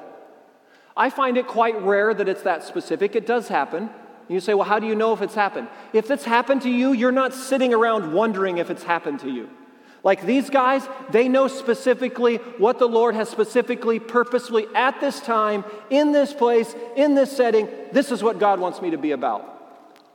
I 0.96 1.10
find 1.10 1.38
it 1.38 1.48
quite 1.48 1.82
rare 1.82 2.14
that 2.14 2.30
it's 2.30 2.44
that 2.44 2.64
specific. 2.64 3.16
It 3.16 3.26
does 3.26 3.50
happen. 3.50 3.90
You 4.28 4.40
say, 4.40 4.54
well, 4.54 4.68
how 4.68 4.80
do 4.80 4.88
you 4.88 4.96
know 4.96 5.14
if 5.14 5.22
it's 5.22 5.36
happened? 5.36 5.68
If 5.94 6.12
it's 6.12 6.26
happened 6.26 6.64
to 6.64 6.70
you, 6.70 6.92
you're 6.92 7.12
not 7.12 7.34
sitting 7.34 7.74
around 7.74 8.14
wondering 8.14 8.58
if 8.58 8.70
it's 8.70 8.84
happened 8.84 9.22
to 9.22 9.30
you. 9.30 9.50
Like 10.04 10.26
these 10.26 10.50
guys, 10.50 10.88
they 11.10 11.28
know 11.28 11.48
specifically 11.48 12.38
what 12.58 12.80
the 12.80 12.88
Lord 12.88 13.16
has 13.16 13.30
specifically, 13.30 14.00
purposely, 14.00 14.66
at 14.76 15.00
this 15.02 15.20
time, 15.20 15.66
in 15.90 16.12
this 16.12 16.34
place, 16.34 16.74
in 16.96 17.16
this 17.16 17.36
setting, 17.36 17.68
this 17.92 18.12
is 18.12 18.22
what 18.22 18.40
God 18.40 18.60
wants 18.60 18.82
me 18.82 18.92
to 18.92 18.98
be 18.98 19.12
about. 19.12 19.54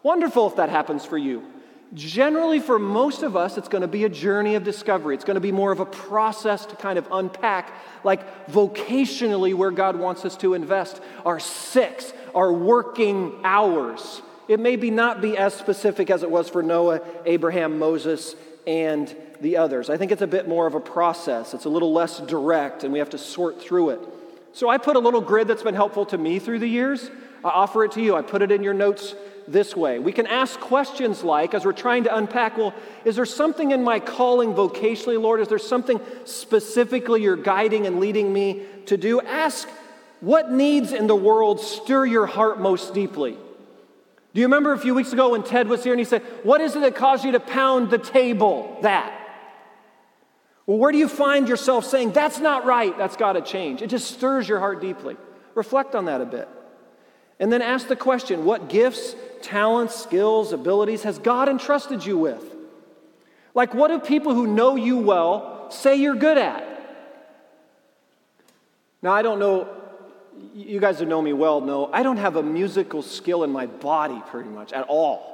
Wonderful 0.03 0.47
if 0.49 0.57
that 0.57 0.69
happens 0.69 1.05
for 1.05 1.19
you. 1.19 1.52
Generally, 1.95 2.61
for 2.61 2.79
most 2.79 3.23
of 3.23 3.37
us, 3.37 3.59
it's 3.59 3.69
going 3.69 3.83
to 3.83 3.89
be 3.89 4.05
a 4.05 4.09
journey 4.09 4.55
of 4.55 4.65
discovery. 4.65 5.15
It's 5.15 5.25
going 5.25 5.35
to 5.35 5.41
be 5.41 5.53
more 5.53 5.73
of 5.73 5.81
a 5.81 5.85
process 5.85 6.65
to 6.67 6.77
kind 6.77 6.99
of 6.99 7.07
unpack, 7.13 7.71
like 8.03 8.47
vocationally, 8.47 9.55
where 9.55 9.71
God 9.71 9.99
wants 9.99 10.25
us 10.25 10.35
to 10.39 10.55
invest 10.55 11.03
our 11.27 11.39
six, 11.39 12.15
our 12.35 12.51
working 12.51 13.35
hours. 13.45 14.23
It 14.49 14.59
may 14.59 14.77
be 14.77 14.91
not 14.91 15.21
be 15.21 15.37
as 15.37 15.53
specific 15.53 16.09
as 16.09 16.23
it 16.23 16.31
was 16.31 16.49
for 16.49 16.63
Noah, 16.63 17.03
Abraham, 17.27 17.79
Moses, 17.79 18.37
and 18.67 19.15
the 19.43 19.59
others. 19.59 19.91
I 19.91 19.99
think 19.99 20.13
it's 20.13 20.23
a 20.23 20.27
bit 20.27 20.49
more 20.49 20.67
of 20.67 20.75
a 20.75 20.81
process. 20.81 21.53
It's 21.53 21.67
a 21.67 21.71
little 21.71 21.93
less 21.93 22.21
direct, 22.21 22.85
and 22.85 22.93
we 22.93 23.01
have 23.01 23.11
to 23.11 23.19
sort 23.19 23.61
through 23.61 23.91
it. 23.91 24.01
So 24.55 24.71
I 24.71 24.79
put 24.79 24.97
a 24.97 24.99
little 24.99 25.21
grid 25.21 25.47
that's 25.47 25.63
been 25.63 25.75
helpful 25.75 26.07
to 26.07 26.17
me 26.17 26.39
through 26.39 26.61
the 26.61 26.69
years. 26.69 27.11
I 27.45 27.49
offer 27.49 27.85
it 27.85 27.93
to 27.93 28.03
you. 28.03 28.15
I 28.15 28.23
put 28.23 28.41
it 28.41 28.51
in 28.51 28.63
your 28.63 28.75
notes 28.75 29.15
this 29.49 29.77
way. 29.77 29.99
We 29.99 30.13
can 30.13 30.27
ask 30.27 30.59
questions 30.59 31.23
like, 31.23 31.55
as 31.55 31.65
we're 31.65 31.73
trying 31.73 32.05
to 32.05 32.17
unpack, 32.17 32.57
well, 32.57 32.75
is 33.05 33.17
there 33.17 33.27
something 33.27 33.71
in 33.71 33.83
my 33.83 34.01
calling 34.01 34.55
vocationally, 34.55 35.21
Lord? 35.21 35.41
Is 35.41 35.49
there 35.49 35.59
something 35.59 36.01
specifically 36.25 37.23
you're 37.23 37.37
guiding 37.37 37.87
and 37.87 38.01
leading 38.01 38.33
me 38.33 38.63
to 38.87 38.97
do? 38.97 39.21
Ask, 39.21 39.69
what 40.21 40.51
needs 40.53 40.93
in 40.93 41.07
the 41.07 41.17
world 41.17 41.61
stir 41.61 42.07
your 42.07 42.27
heart 42.27 42.61
most 42.61 42.95
deeply? 42.95 43.37
Do 44.35 44.41
you 44.41 44.47
remember 44.47 44.73
a 44.73 44.79
few 44.79 44.95
weeks 44.95 45.13
ago 45.13 45.31
when 45.31 45.43
Ted 45.43 45.69
was 45.69 45.85
here 45.85 45.93
and 45.93 46.01
he 46.01 46.05
said, 46.05 46.23
What 46.43 46.61
is 46.61 46.75
it 46.75 46.81
that 46.81 46.95
caused 46.95 47.25
you 47.25 47.33
to 47.33 47.41
pound 47.41 47.91
the 47.91 47.99
table? 47.99 48.79
That. 48.83 49.19
Well, 50.65 50.79
where 50.79 50.93
do 50.93 50.99
you 50.99 51.09
find 51.09 51.49
yourself 51.49 51.85
saying, 51.85 52.13
That's 52.13 52.39
not 52.39 52.65
right, 52.65 52.97
that's 52.97 53.17
got 53.17 53.35
to 53.35 53.43
change? 53.43 53.83
It 53.83 53.91
just 53.91 54.11
stirs 54.11 54.49
your 54.49 54.59
heart 54.59 54.81
deeply. 54.81 55.17
Reflect 55.55 55.95
on 55.95 56.07
that 56.07 56.21
a 56.21 56.25
bit. 56.25 56.49
And 57.39 57.53
then 57.53 57.61
ask 57.61 57.89
the 57.89 57.97
question 57.97 58.45
what 58.45 58.69
gifts, 58.69 59.15
talents, 59.43 59.95
skills, 59.95 60.53
abilities 60.53 61.03
has 61.03 61.19
God 61.19 61.49
entrusted 61.49 62.05
you 62.05 62.17
with? 62.17 62.43
Like, 63.55 63.75
what 63.75 63.89
do 63.89 63.99
people 63.99 64.35
who 64.35 64.47
know 64.47 64.77
you 64.77 64.99
well 64.99 65.71
say 65.71 65.97
you're 65.97 66.15
good 66.15 66.39
at? 66.39 66.69
Now, 69.03 69.13
I 69.13 69.23
don't 69.23 69.39
know, 69.39 69.69
you 70.55 70.81
guys 70.81 71.01
who 71.01 71.05
know 71.05 71.21
me 71.21 71.33
well 71.33 71.61
know, 71.61 71.91
I 71.93 72.03
don't 72.03 72.19
have 72.19 72.37
a 72.37 72.43
musical 72.43 73.03
skill 73.03 73.45
in 73.45 73.51
my 73.51 73.67
body 73.67 74.23
pretty 74.29 74.49
much 74.49 74.73
at 74.73 74.87
all. 74.89 75.29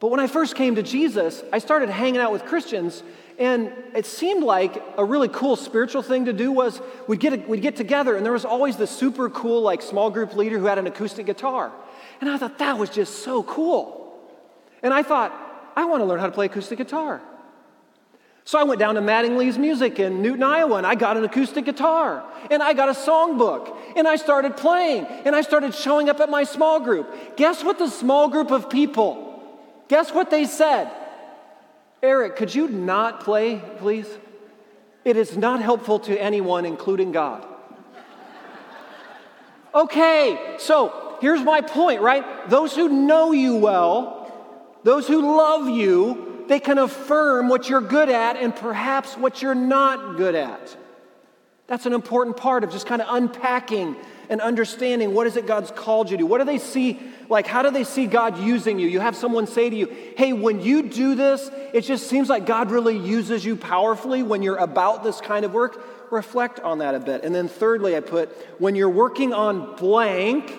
But 0.00 0.08
when 0.08 0.20
I 0.20 0.26
first 0.26 0.54
came 0.54 0.76
to 0.76 0.82
Jesus, 0.82 1.42
I 1.52 1.58
started 1.58 1.90
hanging 1.90 2.20
out 2.20 2.32
with 2.32 2.44
Christians, 2.44 3.02
and 3.38 3.72
it 3.94 4.06
seemed 4.06 4.42
like 4.42 4.82
a 4.96 5.04
really 5.04 5.28
cool 5.28 5.56
spiritual 5.56 6.02
thing 6.02 6.24
to 6.26 6.32
do 6.32 6.50
was 6.50 6.80
we'd 7.06 7.20
get, 7.20 7.48
we'd 7.48 7.62
get 7.62 7.76
together, 7.76 8.16
and 8.16 8.24
there 8.24 8.32
was 8.32 8.44
always 8.44 8.76
this 8.76 8.90
super 8.90 9.28
cool, 9.28 9.60
like, 9.60 9.82
small 9.82 10.10
group 10.10 10.34
leader 10.34 10.58
who 10.58 10.66
had 10.66 10.78
an 10.78 10.86
acoustic 10.86 11.26
guitar. 11.26 11.72
And 12.20 12.28
I 12.28 12.36
thought 12.36 12.58
that 12.58 12.78
was 12.78 12.90
just 12.90 13.22
so 13.22 13.42
cool. 13.42 14.18
And 14.82 14.92
I 14.92 15.02
thought, 15.02 15.32
I 15.76 15.84
want 15.84 16.00
to 16.00 16.04
learn 16.04 16.20
how 16.20 16.26
to 16.26 16.32
play 16.32 16.46
acoustic 16.46 16.78
guitar. 16.78 17.20
So 18.44 18.58
I 18.58 18.64
went 18.64 18.80
down 18.80 18.94
to 18.94 19.02
Mattingly's 19.02 19.58
Music 19.58 19.98
in 19.98 20.22
Newton, 20.22 20.42
Iowa, 20.42 20.76
and 20.76 20.86
I 20.86 20.94
got 20.94 21.18
an 21.18 21.24
acoustic 21.24 21.66
guitar, 21.66 22.24
and 22.50 22.62
I 22.62 22.72
got 22.72 22.88
a 22.88 22.92
songbook, 22.92 23.76
and 23.94 24.08
I 24.08 24.16
started 24.16 24.56
playing, 24.56 25.04
and 25.04 25.36
I 25.36 25.42
started 25.42 25.74
showing 25.74 26.08
up 26.08 26.18
at 26.18 26.30
my 26.30 26.44
small 26.44 26.80
group. 26.80 27.36
Guess 27.36 27.62
what 27.62 27.78
the 27.78 27.88
small 27.88 28.28
group 28.28 28.50
of 28.50 28.70
people 28.70 29.28
Guess 29.88 30.12
what 30.12 30.30
they 30.30 30.44
said? 30.44 30.90
Eric, 32.02 32.36
could 32.36 32.54
you 32.54 32.68
not 32.68 33.20
play, 33.20 33.60
please? 33.78 34.06
It 35.04 35.16
is 35.16 35.36
not 35.36 35.62
helpful 35.62 35.98
to 36.00 36.20
anyone, 36.20 36.64
including 36.64 37.12
God. 37.12 37.44
Okay, 39.74 40.56
so 40.58 41.07
here's 41.20 41.42
my 41.42 41.60
point, 41.60 42.00
right? 42.00 42.48
Those 42.48 42.74
who 42.74 42.88
know 42.88 43.32
you 43.32 43.56
well, 43.56 44.32
those 44.84 45.06
who 45.06 45.36
love 45.36 45.68
you, 45.68 46.44
they 46.48 46.60
can 46.60 46.78
affirm 46.78 47.48
what 47.48 47.68
you're 47.68 47.80
good 47.80 48.08
at 48.08 48.36
and 48.36 48.54
perhaps 48.54 49.16
what 49.16 49.42
you're 49.42 49.54
not 49.54 50.16
good 50.16 50.34
at. 50.34 50.76
That's 51.66 51.84
an 51.84 51.92
important 51.92 52.38
part 52.38 52.64
of 52.64 52.70
just 52.70 52.86
kind 52.86 53.02
of 53.02 53.08
unpacking 53.10 53.94
and 54.30 54.40
understanding 54.40 55.14
what 55.14 55.26
is 55.26 55.36
it 55.36 55.46
God's 55.46 55.70
called 55.70 56.10
you 56.10 56.16
to. 56.16 56.24
What 56.24 56.38
do 56.38 56.44
they 56.44 56.58
see? 56.58 56.98
Like, 57.28 57.46
how 57.46 57.62
do 57.62 57.70
they 57.70 57.84
see 57.84 58.06
God 58.06 58.38
using 58.38 58.78
you? 58.78 58.88
You 58.88 59.00
have 59.00 59.14
someone 59.14 59.46
say 59.46 59.68
to 59.68 59.76
you, 59.76 59.86
hey, 60.16 60.32
when 60.32 60.60
you 60.62 60.82
do 60.82 61.14
this, 61.14 61.50
it 61.74 61.82
just 61.82 62.08
seems 62.08 62.30
like 62.30 62.46
God 62.46 62.70
really 62.70 62.96
uses 62.96 63.44
you 63.44 63.56
powerfully 63.56 64.22
when 64.22 64.42
you're 64.42 64.56
about 64.56 65.04
this 65.04 65.20
kind 65.20 65.44
of 65.44 65.52
work. 65.52 66.10
Reflect 66.10 66.60
on 66.60 66.78
that 66.78 66.94
a 66.94 67.00
bit. 67.00 67.22
And 67.24 67.34
then, 67.34 67.48
thirdly, 67.48 67.94
I 67.94 68.00
put, 68.00 68.30
when 68.58 68.74
you're 68.74 68.88
working 68.88 69.34
on 69.34 69.76
blank, 69.76 70.58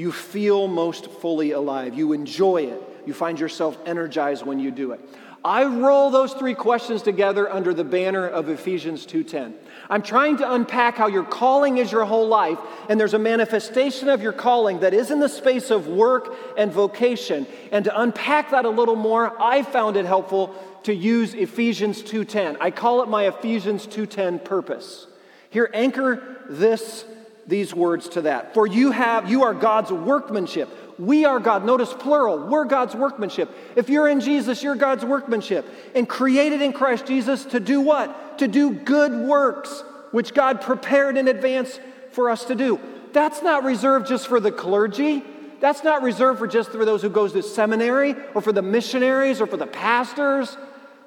you 0.00 0.10
feel 0.10 0.66
most 0.66 1.10
fully 1.10 1.50
alive. 1.50 1.94
You 1.94 2.14
enjoy 2.14 2.62
it. 2.62 2.82
You 3.04 3.12
find 3.12 3.38
yourself 3.38 3.76
energized 3.84 4.46
when 4.46 4.58
you 4.58 4.70
do 4.70 4.92
it. 4.92 5.00
I 5.44 5.64
roll 5.64 6.10
those 6.10 6.32
three 6.32 6.54
questions 6.54 7.02
together 7.02 7.50
under 7.50 7.74
the 7.74 7.84
banner 7.84 8.26
of 8.26 8.48
Ephesians 8.48 9.04
2:10. 9.04 9.54
I'm 9.90 10.00
trying 10.00 10.38
to 10.38 10.52
unpack 10.52 10.96
how 10.96 11.06
your 11.06 11.24
calling 11.24 11.76
is 11.76 11.92
your 11.92 12.06
whole 12.06 12.28
life 12.28 12.58
and 12.88 12.98
there's 12.98 13.12
a 13.12 13.18
manifestation 13.18 14.08
of 14.08 14.22
your 14.22 14.32
calling 14.32 14.80
that 14.80 14.94
is 14.94 15.10
in 15.10 15.20
the 15.20 15.28
space 15.28 15.70
of 15.70 15.86
work 15.86 16.34
and 16.56 16.72
vocation. 16.72 17.46
And 17.70 17.84
to 17.84 18.00
unpack 18.00 18.52
that 18.52 18.64
a 18.64 18.70
little 18.70 18.96
more, 18.96 19.34
I 19.38 19.62
found 19.62 19.98
it 19.98 20.06
helpful 20.06 20.54
to 20.84 20.94
use 20.94 21.34
Ephesians 21.34 22.02
2:10. 22.02 22.56
I 22.58 22.70
call 22.70 23.02
it 23.02 23.08
my 23.08 23.26
Ephesians 23.26 23.86
2:10 23.86 24.38
purpose. 24.38 25.06
Here 25.50 25.70
anchor 25.74 26.22
this 26.48 27.04
these 27.50 27.74
words 27.74 28.08
to 28.10 28.22
that. 28.22 28.54
For 28.54 28.66
you 28.66 28.92
have 28.92 29.28
you 29.30 29.42
are 29.42 29.52
God's 29.52 29.92
workmanship 29.92 30.70
we 31.00 31.24
are 31.24 31.40
God. 31.40 31.64
Notice 31.64 31.94
plural. 31.94 32.38
We're 32.46 32.66
God's 32.66 32.94
workmanship. 32.94 33.50
If 33.74 33.88
you're 33.88 34.06
in 34.06 34.20
Jesus, 34.20 34.62
you're 34.62 34.74
God's 34.74 35.02
workmanship. 35.02 35.66
And 35.94 36.06
created 36.06 36.60
in 36.60 36.74
Christ 36.74 37.06
Jesus 37.06 37.46
to 37.46 37.58
do 37.58 37.80
what? 37.80 38.38
To 38.38 38.46
do 38.46 38.70
good 38.70 39.26
works, 39.26 39.82
which 40.10 40.34
God 40.34 40.60
prepared 40.60 41.16
in 41.16 41.26
advance 41.26 41.80
for 42.12 42.28
us 42.28 42.44
to 42.44 42.54
do. 42.54 42.78
That's 43.14 43.40
not 43.40 43.64
reserved 43.64 44.08
just 44.08 44.28
for 44.28 44.40
the 44.40 44.52
clergy. 44.52 45.24
That's 45.60 45.82
not 45.82 46.02
reserved 46.02 46.38
for 46.38 46.46
just 46.46 46.70
for 46.70 46.84
those 46.84 47.00
who 47.00 47.08
goes 47.08 47.32
to 47.32 47.42
seminary 47.42 48.14
or 48.34 48.42
for 48.42 48.52
the 48.52 48.62
missionaries 48.62 49.40
or 49.40 49.46
for 49.46 49.56
the 49.56 49.66
pastors. 49.66 50.54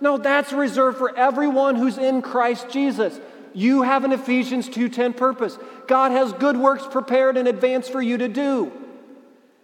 No, 0.02 0.18
that's 0.18 0.52
reserved 0.52 0.98
for 0.98 1.16
everyone 1.16 1.76
who's 1.76 2.00
in 2.00 2.24
Christ 2.24 2.68
Jesus. 2.70 3.20
You 3.54 3.84
have 3.84 4.04
an 4.04 4.12
Ephesians 4.12 4.68
2:10 4.70 5.14
purpose. 5.14 5.58
God 5.88 6.12
has 6.12 6.34
good 6.34 6.58
works 6.58 6.86
prepared 6.90 7.38
in 7.38 7.48
advance 7.48 7.88
for 7.88 8.02
you 8.02 8.18
to 8.18 8.28
do. 8.28 8.72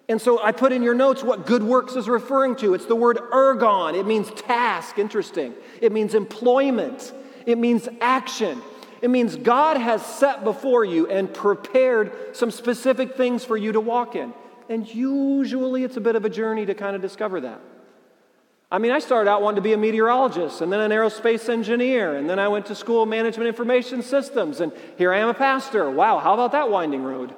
And 0.07 0.19
so 0.19 0.41
I 0.41 0.51
put 0.51 0.71
in 0.71 0.81
your 0.81 0.95
notes 0.95 1.23
what 1.23 1.45
good 1.45 1.63
works 1.63 1.95
is 1.95 2.09
referring 2.09 2.55
to. 2.57 2.73
It's 2.73 2.85
the 2.85 2.95
word 2.95 3.17
ergon. 3.31 3.93
It 3.93 4.07
means 4.07 4.31
task, 4.31 4.97
interesting. 4.97 5.53
It 5.81 5.91
means 5.91 6.15
employment. 6.15 7.13
It 7.45 7.57
means 7.57 7.87
action. 8.01 8.61
It 9.01 9.09
means 9.09 9.35
God 9.35 9.77
has 9.77 10.03
set 10.03 10.43
before 10.43 10.83
you 10.83 11.07
and 11.07 11.31
prepared 11.31 12.35
some 12.35 12.51
specific 12.51 13.15
things 13.15 13.45
for 13.45 13.55
you 13.55 13.71
to 13.71 13.79
walk 13.79 14.15
in. 14.15 14.33
And 14.67 14.87
usually 14.93 15.83
it's 15.83 15.97
a 15.97 16.01
bit 16.01 16.15
of 16.15 16.25
a 16.25 16.29
journey 16.29 16.65
to 16.65 16.73
kind 16.73 16.95
of 16.95 17.01
discover 17.01 17.41
that. 17.41 17.61
I 18.71 18.77
mean, 18.77 18.91
I 18.91 18.99
started 18.99 19.29
out 19.29 19.41
wanting 19.41 19.55
to 19.55 19.61
be 19.61 19.73
a 19.73 19.77
meteorologist 19.77 20.61
and 20.61 20.71
then 20.71 20.79
an 20.79 20.91
aerospace 20.91 21.49
engineer, 21.49 22.15
and 22.15 22.29
then 22.29 22.37
I 22.37 22.47
went 22.49 22.67
to 22.67 22.75
school 22.75 23.07
management 23.07 23.47
information 23.47 24.03
systems, 24.03 24.59
and 24.59 24.71
here 24.97 25.11
I 25.11 25.19
am 25.19 25.29
a 25.29 25.33
pastor. 25.33 25.89
Wow, 25.89 26.19
how 26.19 26.35
about 26.35 26.51
that 26.51 26.69
winding 26.69 27.03
road? 27.03 27.33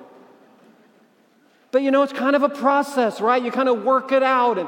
But 1.72 1.84
you 1.84 1.92
know, 1.92 2.04
it's 2.04 2.12
kind 2.12 2.36
of 2.36 2.44
a 2.44 2.50
process, 2.50 3.22
right? 3.22 3.42
You 3.42 3.50
kind 3.50 3.70
of 3.70 3.84
work 3.84 4.12
it 4.12 4.24
out. 4.24 4.58
And, 4.58 4.68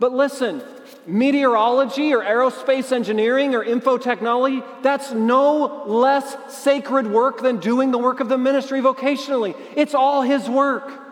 but 0.00 0.12
listen, 0.12 0.62
meteorology 1.06 2.12
or 2.12 2.22
aerospace 2.22 2.90
engineering 2.90 3.54
or 3.54 3.62
info 3.62 3.98
technology, 3.98 4.64
that's 4.82 5.12
no 5.12 5.84
less 5.86 6.36
sacred 6.48 7.06
work 7.06 7.40
than 7.40 7.58
doing 7.58 7.92
the 7.92 7.98
work 7.98 8.18
of 8.18 8.28
the 8.28 8.38
ministry 8.38 8.80
vocationally. 8.80 9.56
It's 9.76 9.94
all 9.94 10.22
His 10.22 10.48
work. 10.48 11.07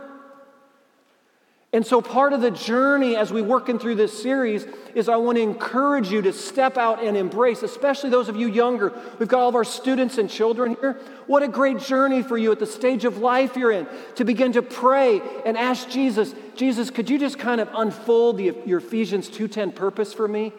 And 1.77 1.87
so, 1.87 2.01
part 2.01 2.33
of 2.33 2.41
the 2.41 2.51
journey 2.51 3.17
as 3.17 3.31
we 3.31 3.43
working 3.43 3.79
through 3.79 3.97
this 3.97 4.23
series 4.23 4.67
is 4.95 5.11
I 5.11 5.17
want 5.17 5.37
to 5.37 5.43
encourage 5.43 6.11
you 6.11 6.23
to 6.23 6.33
step 6.33 6.79
out 6.79 7.05
and 7.05 7.19
embrace, 7.19 7.63
especially 7.63 8.09
those 8.09 8.31
of 8.31 8.37
you 8.37 8.49
younger. 8.49 8.95
We've 9.19 9.29
got 9.29 9.41
all 9.41 9.51
of 9.51 9.55
our 9.55 9.63
students 9.63 10.17
and 10.17 10.31
children 10.31 10.79
here. 10.81 10.95
What 11.27 11.43
a 11.43 11.49
great 11.49 11.81
journey 11.81 12.23
for 12.23 12.39
you 12.39 12.51
at 12.51 12.61
the 12.61 12.67
stage 12.67 13.05
of 13.05 13.19
life 13.19 13.59
you're 13.59 13.73
in 13.73 13.87
to 14.15 14.25
begin 14.25 14.53
to 14.53 14.63
pray 14.63 15.21
and 15.45 15.59
ask 15.59 15.91
Jesus, 15.91 16.35
Jesus, 16.55 16.89
could 16.89 17.11
you 17.11 17.19
just 17.19 17.39
kind 17.39 17.61
of 17.61 17.69
unfold 17.75 18.39
the, 18.39 18.57
your 18.65 18.79
Ephesians 18.79 19.29
2:10 19.29 19.75
purpose 19.75 20.15
for 20.15 20.27
me? 20.27 20.55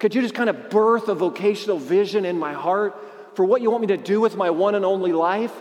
Could 0.00 0.16
you 0.16 0.20
just 0.20 0.34
kind 0.34 0.50
of 0.50 0.68
birth 0.68 1.06
a 1.06 1.14
vocational 1.14 1.78
vision 1.78 2.24
in 2.24 2.36
my 2.36 2.54
heart 2.54 2.96
for 3.36 3.44
what 3.44 3.62
you 3.62 3.70
want 3.70 3.82
me 3.82 3.86
to 3.86 3.96
do 3.96 4.20
with 4.20 4.34
my 4.36 4.50
one 4.50 4.74
and 4.74 4.84
only 4.84 5.12
life? 5.12 5.52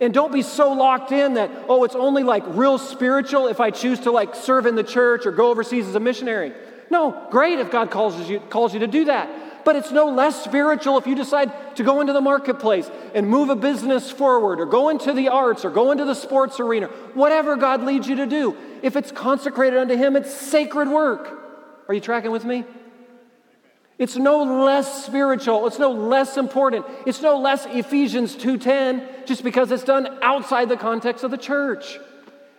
And 0.00 0.14
don't 0.14 0.32
be 0.32 0.42
so 0.42 0.72
locked 0.72 1.10
in 1.10 1.34
that, 1.34 1.50
oh, 1.68 1.84
it's 1.84 1.96
only 1.96 2.22
like 2.22 2.44
real 2.46 2.78
spiritual 2.78 3.48
if 3.48 3.60
I 3.60 3.70
choose 3.70 4.00
to 4.00 4.12
like 4.12 4.34
serve 4.34 4.66
in 4.66 4.76
the 4.76 4.84
church 4.84 5.26
or 5.26 5.32
go 5.32 5.50
overseas 5.50 5.86
as 5.86 5.94
a 5.94 6.00
missionary. 6.00 6.52
No, 6.90 7.26
great 7.30 7.58
if 7.58 7.70
God 7.70 7.90
calls 7.90 8.28
you, 8.28 8.40
calls 8.40 8.72
you 8.72 8.80
to 8.80 8.86
do 8.86 9.06
that. 9.06 9.64
But 9.64 9.76
it's 9.76 9.90
no 9.90 10.06
less 10.06 10.44
spiritual 10.44 10.96
if 10.98 11.06
you 11.06 11.14
decide 11.14 11.76
to 11.76 11.82
go 11.82 12.00
into 12.00 12.12
the 12.12 12.20
marketplace 12.20 12.90
and 13.14 13.28
move 13.28 13.50
a 13.50 13.56
business 13.56 14.10
forward 14.10 14.60
or 14.60 14.66
go 14.66 14.88
into 14.88 15.12
the 15.12 15.28
arts 15.28 15.64
or 15.64 15.70
go 15.70 15.90
into 15.90 16.04
the 16.04 16.14
sports 16.14 16.58
arena, 16.60 16.86
whatever 17.14 17.56
God 17.56 17.82
leads 17.82 18.08
you 18.08 18.16
to 18.16 18.26
do. 18.26 18.56
If 18.82 18.96
it's 18.96 19.12
consecrated 19.12 19.78
unto 19.78 19.96
Him, 19.96 20.16
it's 20.16 20.32
sacred 20.32 20.88
work. 20.88 21.84
Are 21.88 21.94
you 21.94 22.00
tracking 22.00 22.30
with 22.30 22.44
me? 22.44 22.64
It's 23.98 24.14
no 24.16 24.44
less 24.44 25.04
spiritual, 25.04 25.66
it's 25.66 25.80
no 25.80 25.90
less 25.90 26.36
important, 26.36 26.86
it's 27.04 27.20
no 27.20 27.38
less 27.38 27.66
Ephesians 27.66 28.36
2:10 28.36 29.26
just 29.26 29.42
because 29.42 29.72
it's 29.72 29.82
done 29.82 30.18
outside 30.22 30.68
the 30.68 30.76
context 30.76 31.24
of 31.24 31.32
the 31.32 31.36
church. 31.36 31.98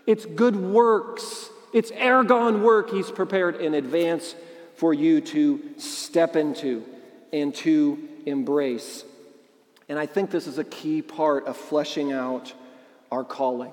It's 0.05 0.25
good 0.25 0.57
works. 0.57 1.49
It's 1.71 1.91
ergon 1.91 2.61
work 2.61 2.89
he's 2.89 3.09
prepared 3.09 3.55
in 3.55 3.73
advance 3.73 4.35
for 4.75 4.93
you 4.93 5.21
to 5.21 5.61
step 5.77 6.35
into 6.35 6.83
and 7.31 7.55
to 7.55 7.97
embrace. 8.25 9.05
And 9.87 9.97
I 9.97 10.07
think 10.07 10.31
this 10.31 10.45
is 10.45 10.57
a 10.57 10.63
key 10.63 11.01
part 11.01 11.47
of 11.47 11.55
fleshing 11.55 12.11
out 12.11 12.53
our 13.11 13.23
calling. 13.23 13.71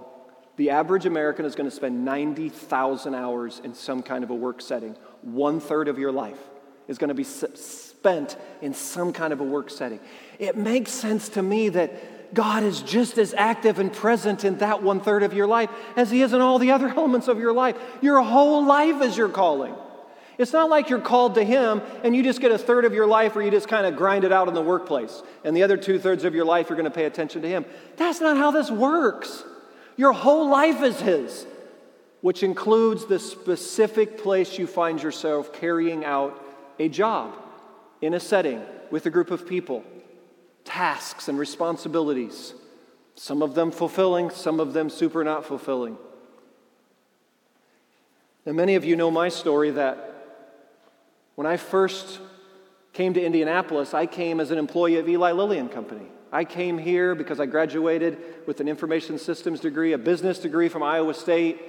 The 0.56 0.70
average 0.70 1.04
American 1.04 1.44
is 1.44 1.54
going 1.54 1.68
to 1.68 1.74
spend 1.74 2.04
90,000 2.04 3.14
hours 3.14 3.60
in 3.64 3.74
some 3.74 4.02
kind 4.02 4.22
of 4.22 4.30
a 4.30 4.34
work 4.34 4.62
setting, 4.62 4.96
one 5.22 5.58
third 5.58 5.88
of 5.88 5.98
your 5.98 6.12
life 6.12 6.38
is 6.88 6.98
going 6.98 7.08
to 7.08 7.14
be 7.14 7.24
spent 7.24 8.36
in 8.62 8.74
some 8.74 9.12
kind 9.12 9.32
of 9.32 9.40
a 9.40 9.44
work 9.44 9.70
setting. 9.70 10.00
It 10.38 10.56
makes 10.56 10.92
sense 10.92 11.28
to 11.30 11.42
me 11.42 11.70
that 11.70 12.34
God 12.34 12.62
is 12.62 12.82
just 12.82 13.18
as 13.18 13.34
active 13.34 13.78
and 13.78 13.92
present 13.92 14.44
in 14.44 14.58
that 14.58 14.82
one 14.82 15.00
third 15.00 15.22
of 15.22 15.32
your 15.32 15.46
life 15.46 15.70
as 15.96 16.10
He 16.10 16.22
is 16.22 16.32
in 16.32 16.40
all 16.40 16.58
the 16.58 16.70
other 16.72 16.88
elements 16.96 17.28
of 17.28 17.38
your 17.38 17.52
life. 17.52 17.76
Your 18.00 18.20
whole 18.22 18.64
life 18.64 19.02
is 19.02 19.16
your 19.16 19.28
calling. 19.28 19.74
It's 20.38 20.52
not 20.52 20.68
like 20.68 20.90
you're 20.90 21.00
called 21.00 21.36
to 21.36 21.44
Him 21.44 21.80
and 22.04 22.14
you 22.14 22.22
just 22.22 22.40
get 22.40 22.52
a 22.52 22.58
third 22.58 22.84
of 22.84 22.92
your 22.92 23.06
life 23.06 23.34
where 23.34 23.44
you 23.44 23.50
just 23.50 23.68
kind 23.68 23.86
of 23.86 23.96
grind 23.96 24.24
it 24.24 24.32
out 24.32 24.48
in 24.48 24.54
the 24.54 24.62
workplace, 24.62 25.22
and 25.44 25.56
the 25.56 25.62
other 25.62 25.76
two 25.76 25.98
thirds 25.98 26.24
of 26.24 26.34
your 26.34 26.44
life 26.44 26.68
you're 26.68 26.76
going 26.76 26.90
to 26.90 26.94
pay 26.94 27.06
attention 27.06 27.42
to 27.42 27.48
Him. 27.48 27.64
That's 27.96 28.20
not 28.20 28.36
how 28.36 28.50
this 28.50 28.70
works. 28.70 29.44
Your 29.96 30.12
whole 30.12 30.50
life 30.50 30.82
is 30.82 31.00
His, 31.00 31.46
which 32.20 32.42
includes 32.42 33.06
the 33.06 33.18
specific 33.18 34.18
place 34.18 34.58
you 34.58 34.66
find 34.66 35.02
yourself 35.02 35.52
carrying 35.54 36.04
out 36.04 36.42
a 36.78 36.88
job. 36.88 37.34
in 38.02 38.14
a 38.14 38.20
setting 38.20 38.62
with 38.90 39.06
a 39.06 39.10
group 39.10 39.30
of 39.30 39.46
people, 39.46 39.82
tasks 40.64 41.28
and 41.28 41.38
responsibilities, 41.38 42.54
some 43.14 43.42
of 43.42 43.54
them 43.54 43.70
fulfilling, 43.70 44.30
some 44.30 44.60
of 44.60 44.74
them 44.74 44.90
super 44.90 45.24
not 45.24 45.44
fulfilling. 45.44 45.96
Now, 48.44 48.52
many 48.52 48.74
of 48.74 48.84
you 48.84 48.94
know 48.94 49.10
my 49.10 49.28
story 49.28 49.70
that 49.72 50.12
when 51.34 51.46
I 51.46 51.56
first 51.56 52.20
came 52.92 53.14
to 53.14 53.22
Indianapolis, 53.22 53.94
I 53.94 54.06
came 54.06 54.40
as 54.40 54.50
an 54.50 54.58
employee 54.58 54.98
of 54.98 55.08
Eli 55.08 55.32
Lilly 55.32 55.58
and 55.58 55.70
Company. 55.70 56.06
I 56.32 56.44
came 56.44 56.76
here 56.78 57.14
because 57.14 57.40
I 57.40 57.46
graduated 57.46 58.18
with 58.46 58.60
an 58.60 58.68
information 58.68 59.18
systems 59.18 59.60
degree, 59.60 59.92
a 59.92 59.98
business 59.98 60.38
degree 60.38 60.68
from 60.68 60.82
Iowa 60.82 61.14
State. 61.14 61.60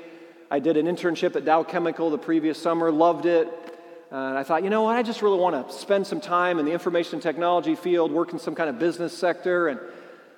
I 0.51 0.59
did 0.59 0.77
an 0.77 0.85
internship 0.85 1.35
at 1.35 1.45
Dow 1.45 1.63
Chemical 1.63 2.09
the 2.09 2.17
previous 2.17 2.61
summer, 2.61 2.91
loved 2.91 3.25
it. 3.25 3.76
Uh, 4.09 4.15
and 4.15 4.37
I 4.37 4.43
thought, 4.43 4.63
you 4.63 4.69
know 4.69 4.83
what, 4.83 4.95
I 4.95 5.03
just 5.03 5.21
really 5.21 5.37
want 5.37 5.67
to 5.67 5.73
spend 5.73 6.07
some 6.07 6.21
time 6.21 6.59
in 6.59 6.65
the 6.65 6.71
information 6.71 7.19
technology 7.19 7.75
field, 7.75 8.11
work 8.11 8.31
in 8.31 8.39
some 8.39 8.55
kind 8.55 8.69
of 8.69 8.79
business 8.79 9.11
sector. 9.11 9.67
And 9.67 9.81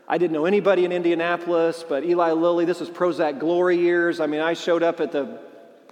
I 0.08 0.17
didn't 0.17 0.34
know 0.34 0.45
anybody 0.45 0.86
in 0.86 0.91
Indianapolis, 0.91 1.86
but 1.88 2.03
Eli 2.03 2.32
Lilly, 2.32 2.65
this 2.65 2.79
was 2.79 2.89
Prozac 2.89 3.39
glory 3.39 3.77
years. 3.77 4.19
I 4.19 4.25
mean, 4.25 4.41
I 4.41 4.53
showed 4.53 4.82
up 4.82 4.99
at 4.99 5.12
the 5.12 5.38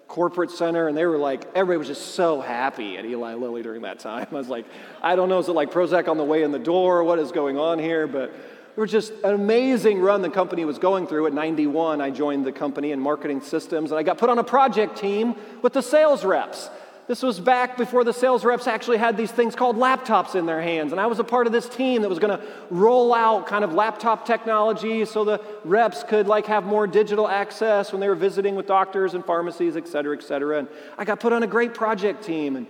corporate 0.08 0.50
center 0.50 0.88
and 0.88 0.98
they 0.98 1.06
were 1.06 1.20
like, 1.20 1.44
everybody 1.54 1.78
was 1.78 1.88
just 1.88 2.16
so 2.16 2.42
happy 2.42 2.98
at 2.98 3.06
Eli 3.06 3.36
Lilly 3.36 3.62
during 3.62 3.84
that 3.84 4.00
time. 4.00 4.26
I 4.32 4.36
was 4.36 4.50
like, 4.50 4.66
I 5.04 5.16
don't 5.16 5.30
know, 5.30 5.38
is 5.38 5.48
it 5.48 5.54
like 5.54 5.72
Prozac 5.72 6.08
on 6.08 6.18
the 6.18 6.24
way 6.24 6.42
in 6.42 6.52
the 6.52 6.60
door? 6.60 7.04
What 7.04 7.20
is 7.20 7.32
going 7.32 7.60
on 7.60 7.78
here? 7.78 8.08
But 8.08 8.34
it 8.76 8.80
was 8.80 8.92
just 8.92 9.12
an 9.24 9.36
amazing 9.36 10.00
run 10.00 10.24
the 10.24 10.30
company 10.32 10.66
was 10.66 10.80
going 10.80 11.06
through. 11.06 11.28
At 11.28 11.34
91, 11.34 12.02
I 12.02 12.10
joined 12.10 12.44
the 12.44 12.52
company 12.52 12.92
in 12.92 13.00
marketing 13.00 13.42
systems 13.42 13.92
and 13.92 14.00
I 14.00 14.04
got 14.04 14.18
put 14.18 14.30
on 14.30 14.40
a 14.40 14.44
project 14.44 14.98
team 14.98 15.36
with 15.62 15.74
the 15.74 15.82
sales 15.84 16.26
reps. 16.26 16.72
This 17.08 17.24
was 17.24 17.40
back 17.40 17.78
before 17.78 18.04
the 18.04 18.12
sales 18.12 18.44
reps 18.44 18.68
actually 18.68 18.98
had 18.98 19.16
these 19.16 19.32
things 19.32 19.56
called 19.56 19.78
laptops 19.78 20.36
in 20.36 20.46
their 20.46 20.62
hands. 20.62 20.92
And 20.92 21.00
I 21.00 21.06
was 21.06 21.20
a 21.20 21.24
part 21.24 21.48
of 21.48 21.54
this 21.54 21.70
team 21.70 22.02
that 22.02 22.10
was 22.10 22.20
going 22.20 22.38
to 22.38 22.46
roll 22.70 23.14
out 23.14 23.48
kind 23.48 23.64
of 23.64 23.74
laptop 23.74 24.26
technology 24.26 25.06
so 25.06 25.24
the 25.24 25.42
reps 25.64 26.04
could 26.04 26.28
like 26.28 26.48
have 26.48 26.66
more 26.66 26.86
digital 26.86 27.30
access 27.30 27.94
when 27.94 28.02
they 28.02 28.10
were 28.10 28.16
visiting 28.16 28.56
with 28.56 28.68
doctors 28.68 29.14
and 29.14 29.24
pharmacies, 29.24 29.78
et 29.78 29.88
cetera, 29.88 30.18
et 30.18 30.22
cetera. 30.22 30.60
And 30.60 30.68
I 30.98 31.06
got 31.06 31.22
put 31.22 31.32
on 31.32 31.44
a 31.44 31.48
great 31.48 31.74
project 31.74 32.26
team. 32.26 32.58
And 32.58 32.68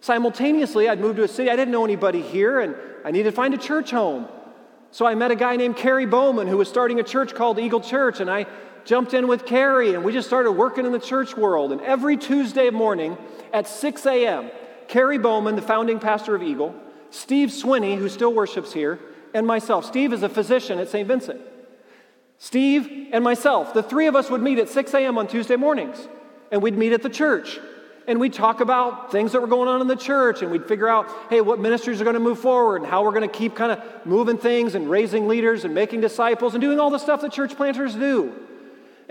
simultaneously, 0.00 0.88
I'd 0.88 1.00
moved 1.00 1.16
to 1.16 1.24
a 1.24 1.28
city. 1.28 1.50
I 1.50 1.56
didn't 1.56 1.72
know 1.72 1.84
anybody 1.84 2.22
here, 2.22 2.60
and 2.60 2.76
I 3.04 3.10
needed 3.10 3.30
to 3.30 3.36
find 3.36 3.52
a 3.52 3.58
church 3.58 3.90
home. 3.90 4.28
So 4.92 5.06
I 5.06 5.16
met 5.16 5.32
a 5.32 5.36
guy 5.36 5.56
named 5.56 5.76
Kerry 5.76 6.06
Bowman 6.06 6.46
who 6.46 6.56
was 6.56 6.68
starting 6.68 7.00
a 7.00 7.02
church 7.02 7.34
called 7.34 7.58
Eagle 7.58 7.80
Church. 7.80 8.20
And 8.20 8.30
I 8.30 8.46
jumped 8.84 9.14
in 9.14 9.28
with 9.28 9.46
Kerry, 9.46 9.94
and 9.94 10.04
we 10.04 10.12
just 10.12 10.28
started 10.28 10.52
working 10.52 10.86
in 10.86 10.92
the 10.92 10.98
church 10.98 11.36
world. 11.36 11.72
And 11.72 11.80
every 11.80 12.16
Tuesday 12.16 12.70
morning, 12.70 13.16
at 13.52 13.68
6 13.68 14.06
a.m. 14.06 14.50
Kerry 14.88 15.18
Bowman, 15.18 15.56
the 15.56 15.62
founding 15.62 15.98
pastor 15.98 16.34
of 16.34 16.42
Eagle, 16.42 16.74
Steve 17.10 17.50
Swinney, 17.50 17.96
who 17.96 18.08
still 18.08 18.32
worships 18.32 18.72
here, 18.72 18.98
and 19.34 19.46
myself. 19.46 19.84
Steve 19.84 20.12
is 20.12 20.22
a 20.22 20.28
physician 20.28 20.78
at 20.78 20.88
St. 20.88 21.06
Vincent. 21.06 21.40
Steve 22.38 23.08
and 23.12 23.22
myself, 23.22 23.72
the 23.72 23.82
three 23.82 24.06
of 24.06 24.16
us 24.16 24.30
would 24.30 24.42
meet 24.42 24.58
at 24.58 24.68
6 24.68 24.94
a.m. 24.94 25.16
on 25.16 25.28
Tuesday 25.28 25.56
mornings, 25.56 26.08
and 26.50 26.62
we'd 26.62 26.76
meet 26.76 26.92
at 26.92 27.02
the 27.02 27.08
church. 27.08 27.60
And 28.08 28.18
we'd 28.18 28.32
talk 28.32 28.60
about 28.60 29.12
things 29.12 29.30
that 29.30 29.40
were 29.40 29.46
going 29.46 29.68
on 29.68 29.80
in 29.80 29.86
the 29.86 29.94
church, 29.94 30.42
and 30.42 30.50
we'd 30.50 30.66
figure 30.66 30.88
out, 30.88 31.08
hey, 31.30 31.40
what 31.40 31.60
ministries 31.60 32.00
are 32.00 32.04
going 32.04 32.14
to 32.14 32.20
move 32.20 32.40
forward, 32.40 32.82
and 32.82 32.90
how 32.90 33.04
we're 33.04 33.12
going 33.12 33.28
to 33.28 33.28
keep 33.28 33.54
kind 33.54 33.70
of 33.70 33.80
moving 34.04 34.38
things 34.38 34.74
and 34.74 34.90
raising 34.90 35.28
leaders 35.28 35.64
and 35.64 35.72
making 35.72 36.00
disciples 36.00 36.54
and 36.54 36.60
doing 36.60 36.80
all 36.80 36.90
the 36.90 36.98
stuff 36.98 37.20
that 37.20 37.32
church 37.32 37.54
planters 37.56 37.94
do. 37.94 38.34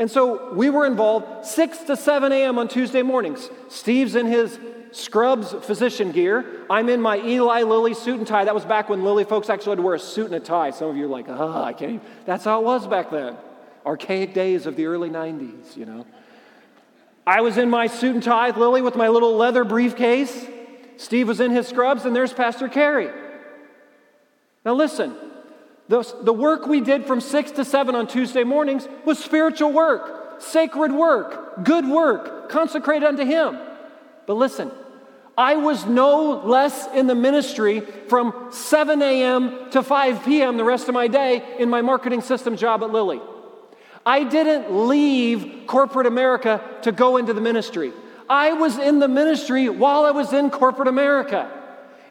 And 0.01 0.09
so 0.09 0.51
we 0.55 0.71
were 0.71 0.87
involved 0.87 1.45
6 1.45 1.77
to 1.83 1.95
7 1.95 2.31
a.m. 2.31 2.57
on 2.57 2.67
Tuesday 2.67 3.03
mornings. 3.03 3.51
Steve's 3.69 4.15
in 4.15 4.25
his 4.25 4.57
scrubs 4.91 5.51
physician 5.51 6.11
gear. 6.11 6.65
I'm 6.71 6.89
in 6.89 6.99
my 6.99 7.19
Eli 7.19 7.61
Lilly 7.61 7.93
suit 7.93 8.17
and 8.17 8.25
tie. 8.25 8.45
That 8.45 8.55
was 8.55 8.65
back 8.65 8.89
when 8.89 9.03
Lilly 9.03 9.25
folks 9.25 9.47
actually 9.47 9.73
had 9.73 9.75
to 9.75 9.83
wear 9.83 9.93
a 9.93 9.99
suit 9.99 10.25
and 10.25 10.33
a 10.33 10.39
tie. 10.39 10.71
Some 10.71 10.87
of 10.87 10.97
you 10.97 11.05
are 11.05 11.07
like, 11.07 11.27
ah, 11.29 11.65
I 11.65 11.73
can't 11.73 11.91
even. 11.91 12.05
That's 12.25 12.45
how 12.45 12.61
it 12.61 12.65
was 12.65 12.87
back 12.87 13.11
then. 13.11 13.37
Archaic 13.85 14.33
days 14.33 14.65
of 14.65 14.75
the 14.75 14.87
early 14.87 15.11
90s, 15.11 15.77
you 15.77 15.85
know. 15.85 16.07
I 17.27 17.41
was 17.41 17.59
in 17.59 17.69
my 17.69 17.85
suit 17.85 18.15
and 18.15 18.23
tie, 18.23 18.49
Lilly, 18.49 18.81
with 18.81 18.95
my 18.95 19.09
little 19.09 19.37
leather 19.37 19.63
briefcase. 19.63 20.47
Steve 20.97 21.27
was 21.27 21.39
in 21.39 21.51
his 21.51 21.67
scrubs, 21.67 22.05
and 22.05 22.15
there's 22.15 22.33
Pastor 22.33 22.69
Kerry. 22.69 23.11
Now 24.65 24.73
listen, 24.73 25.15
the, 25.91 26.09
the 26.21 26.31
work 26.31 26.67
we 26.67 26.79
did 26.79 27.05
from 27.05 27.19
6 27.19 27.51
to 27.51 27.65
7 27.65 27.95
on 27.95 28.07
Tuesday 28.07 28.45
mornings 28.45 28.87
was 29.03 29.19
spiritual 29.19 29.73
work, 29.73 30.41
sacred 30.41 30.93
work, 30.93 31.65
good 31.65 31.85
work, 31.85 32.49
consecrated 32.49 33.05
unto 33.05 33.25
Him. 33.25 33.59
But 34.25 34.35
listen, 34.35 34.71
I 35.37 35.57
was 35.57 35.85
no 35.85 36.43
less 36.45 36.87
in 36.93 37.07
the 37.07 37.15
ministry 37.15 37.81
from 38.07 38.47
7 38.53 39.01
a.m. 39.01 39.69
to 39.71 39.83
5 39.83 40.23
p.m. 40.23 40.55
the 40.55 40.63
rest 40.63 40.87
of 40.87 40.93
my 40.93 41.09
day 41.09 41.57
in 41.59 41.69
my 41.69 41.81
marketing 41.81 42.21
system 42.21 42.55
job 42.55 42.83
at 42.83 42.91
Lilly. 42.91 43.19
I 44.05 44.23
didn't 44.23 44.87
leave 44.87 45.67
corporate 45.67 46.07
America 46.07 46.63
to 46.83 46.93
go 46.93 47.17
into 47.17 47.33
the 47.33 47.41
ministry. 47.41 47.91
I 48.29 48.53
was 48.53 48.77
in 48.77 48.99
the 48.99 49.09
ministry 49.09 49.67
while 49.67 50.05
I 50.05 50.11
was 50.11 50.31
in 50.31 50.51
corporate 50.51 50.87
America. 50.87 51.51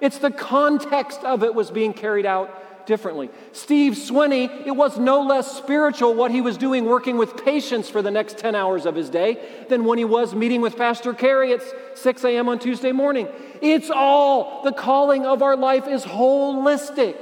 It's 0.02 0.18
the 0.18 0.30
context 0.30 1.24
of 1.24 1.42
it 1.42 1.54
was 1.54 1.70
being 1.70 1.94
carried 1.94 2.26
out 2.26 2.54
differently. 2.86 3.30
Steve 3.52 3.94
Swinney, 3.94 4.66
it 4.66 4.72
was 4.72 4.98
no 4.98 5.22
less 5.22 5.56
spiritual 5.56 6.14
what 6.14 6.30
he 6.30 6.40
was 6.40 6.56
doing 6.56 6.84
working 6.84 7.16
with 7.16 7.44
patients 7.44 7.88
for 7.88 8.02
the 8.02 8.10
next 8.10 8.38
10 8.38 8.54
hours 8.54 8.86
of 8.86 8.94
his 8.94 9.10
day 9.10 9.38
than 9.68 9.84
when 9.84 9.98
he 9.98 10.04
was 10.04 10.34
meeting 10.34 10.60
with 10.60 10.76
Pastor 10.76 11.14
Kerry 11.14 11.52
at 11.52 11.62
6 11.94 12.24
a.m. 12.24 12.48
on 12.48 12.58
Tuesday 12.58 12.92
morning. 12.92 13.28
It's 13.60 13.90
all, 13.90 14.62
the 14.62 14.72
calling 14.72 15.26
of 15.26 15.42
our 15.42 15.56
life 15.56 15.86
is 15.86 16.04
holistic. 16.04 17.16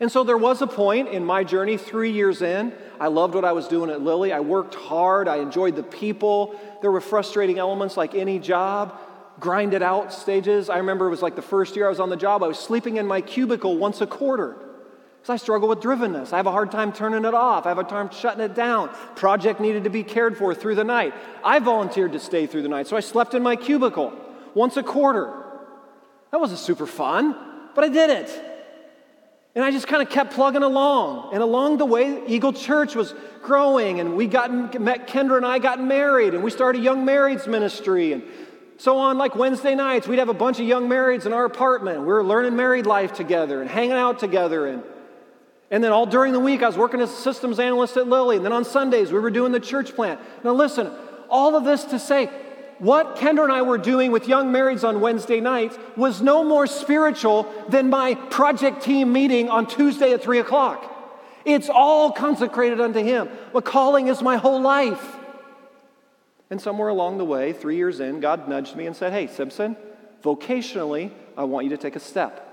And 0.00 0.12
so 0.12 0.22
there 0.22 0.38
was 0.38 0.62
a 0.62 0.66
point 0.66 1.08
in 1.08 1.24
my 1.24 1.42
journey, 1.42 1.76
three 1.76 2.12
years 2.12 2.40
in. 2.40 2.72
I 3.00 3.08
loved 3.08 3.34
what 3.34 3.44
I 3.44 3.52
was 3.52 3.66
doing 3.66 3.90
at 3.90 4.00
Lilly. 4.00 4.32
I 4.32 4.40
worked 4.40 4.74
hard. 4.74 5.26
I 5.26 5.36
enjoyed 5.36 5.74
the 5.74 5.82
people. 5.82 6.58
There 6.82 6.92
were 6.92 7.00
frustrating 7.00 7.58
elements 7.58 7.96
like 7.96 8.14
any 8.14 8.38
job 8.38 8.98
grind 9.40 9.74
it 9.74 9.82
out 9.82 10.12
stages. 10.12 10.68
I 10.68 10.78
remember 10.78 11.06
it 11.06 11.10
was 11.10 11.22
like 11.22 11.36
the 11.36 11.42
first 11.42 11.76
year 11.76 11.86
I 11.86 11.88
was 11.88 12.00
on 12.00 12.10
the 12.10 12.16
job, 12.16 12.42
I 12.42 12.48
was 12.48 12.58
sleeping 12.58 12.96
in 12.96 13.06
my 13.06 13.20
cubicle 13.20 13.76
once 13.76 14.00
a 14.00 14.06
quarter. 14.06 14.56
Because 15.18 15.30
I 15.30 15.36
struggle 15.36 15.68
with 15.68 15.80
drivenness. 15.80 16.32
I 16.32 16.36
have 16.36 16.46
a 16.46 16.52
hard 16.52 16.70
time 16.70 16.92
turning 16.92 17.24
it 17.24 17.34
off. 17.34 17.66
I 17.66 17.70
have 17.70 17.78
a 17.78 17.82
hard 17.82 17.90
time 17.90 18.10
shutting 18.16 18.40
it 18.40 18.54
down. 18.54 18.88
Project 19.16 19.60
needed 19.60 19.84
to 19.84 19.90
be 19.90 20.04
cared 20.04 20.38
for 20.38 20.54
through 20.54 20.76
the 20.76 20.84
night. 20.84 21.12
I 21.44 21.58
volunteered 21.58 22.12
to 22.12 22.20
stay 22.20 22.46
through 22.46 22.62
the 22.62 22.68
night, 22.68 22.86
so 22.86 22.96
I 22.96 23.00
slept 23.00 23.34
in 23.34 23.42
my 23.42 23.56
cubicle 23.56 24.12
once 24.54 24.76
a 24.76 24.82
quarter. 24.82 25.32
That 26.30 26.40
wasn't 26.40 26.60
super 26.60 26.86
fun, 26.86 27.36
but 27.74 27.84
I 27.84 27.88
did 27.88 28.10
it. 28.10 28.44
And 29.54 29.64
I 29.64 29.72
just 29.72 29.88
kind 29.88 30.02
of 30.02 30.08
kept 30.08 30.34
plugging 30.34 30.62
along. 30.62 31.34
And 31.34 31.42
along 31.42 31.78
the 31.78 31.84
way, 31.84 32.22
Eagle 32.28 32.52
Church 32.52 32.94
was 32.94 33.12
growing, 33.42 33.98
and 33.98 34.16
we 34.16 34.26
got 34.28 34.80
met 34.80 35.08
Kendra 35.08 35.36
and 35.36 35.46
I 35.46 35.58
got 35.58 35.82
married, 35.82 36.34
and 36.34 36.44
we 36.44 36.50
started 36.50 36.80
a 36.80 36.84
young 36.84 37.04
marrieds 37.04 37.48
ministry. 37.48 38.12
And 38.12 38.22
so 38.78 38.98
on 38.98 39.18
like 39.18 39.34
Wednesday 39.34 39.74
nights, 39.74 40.06
we'd 40.06 40.20
have 40.20 40.28
a 40.28 40.34
bunch 40.34 40.60
of 40.60 40.66
young 40.66 40.88
marrieds 40.88 41.26
in 41.26 41.32
our 41.32 41.44
apartment. 41.44 42.00
We 42.00 42.06
were 42.06 42.24
learning 42.24 42.54
married 42.54 42.86
life 42.86 43.12
together 43.12 43.60
and 43.60 43.68
hanging 43.68 43.96
out 43.96 44.20
together. 44.20 44.68
And, 44.68 44.84
and 45.68 45.82
then 45.82 45.90
all 45.90 46.06
during 46.06 46.32
the 46.32 46.38
week, 46.38 46.62
I 46.62 46.68
was 46.68 46.76
working 46.76 47.00
as 47.00 47.10
a 47.10 47.16
systems 47.16 47.58
analyst 47.58 47.96
at 47.96 48.06
Lilly. 48.06 48.36
And 48.36 48.44
then 48.44 48.52
on 48.52 48.64
Sundays, 48.64 49.12
we 49.12 49.18
were 49.18 49.32
doing 49.32 49.50
the 49.50 49.58
church 49.58 49.96
plant. 49.96 50.20
Now, 50.44 50.52
listen, 50.52 50.92
all 51.28 51.56
of 51.56 51.64
this 51.64 51.84
to 51.86 51.98
say, 51.98 52.26
what 52.78 53.16
Kendra 53.16 53.42
and 53.42 53.52
I 53.52 53.62
were 53.62 53.78
doing 53.78 54.12
with 54.12 54.28
young 54.28 54.52
marrieds 54.52 54.86
on 54.86 55.00
Wednesday 55.00 55.40
nights 55.40 55.76
was 55.96 56.22
no 56.22 56.44
more 56.44 56.68
spiritual 56.68 57.52
than 57.68 57.90
my 57.90 58.14
project 58.14 58.82
team 58.82 59.12
meeting 59.12 59.50
on 59.50 59.66
Tuesday 59.66 60.12
at 60.12 60.22
3 60.22 60.38
o'clock. 60.38 60.94
It's 61.44 61.68
all 61.68 62.12
consecrated 62.12 62.80
unto 62.80 63.00
Him. 63.00 63.28
The 63.52 63.60
calling 63.60 64.06
is 64.06 64.22
my 64.22 64.36
whole 64.36 64.60
life. 64.60 65.17
And 66.50 66.60
somewhere 66.60 66.88
along 66.88 67.18
the 67.18 67.24
way, 67.24 67.52
three 67.52 67.76
years 67.76 68.00
in, 68.00 68.20
God 68.20 68.48
nudged 68.48 68.74
me 68.74 68.86
and 68.86 68.96
said, 68.96 69.12
Hey, 69.12 69.26
Simpson, 69.26 69.76
vocationally, 70.22 71.10
I 71.36 71.44
want 71.44 71.64
you 71.64 71.70
to 71.70 71.76
take 71.76 71.96
a 71.96 72.00
step. 72.00 72.44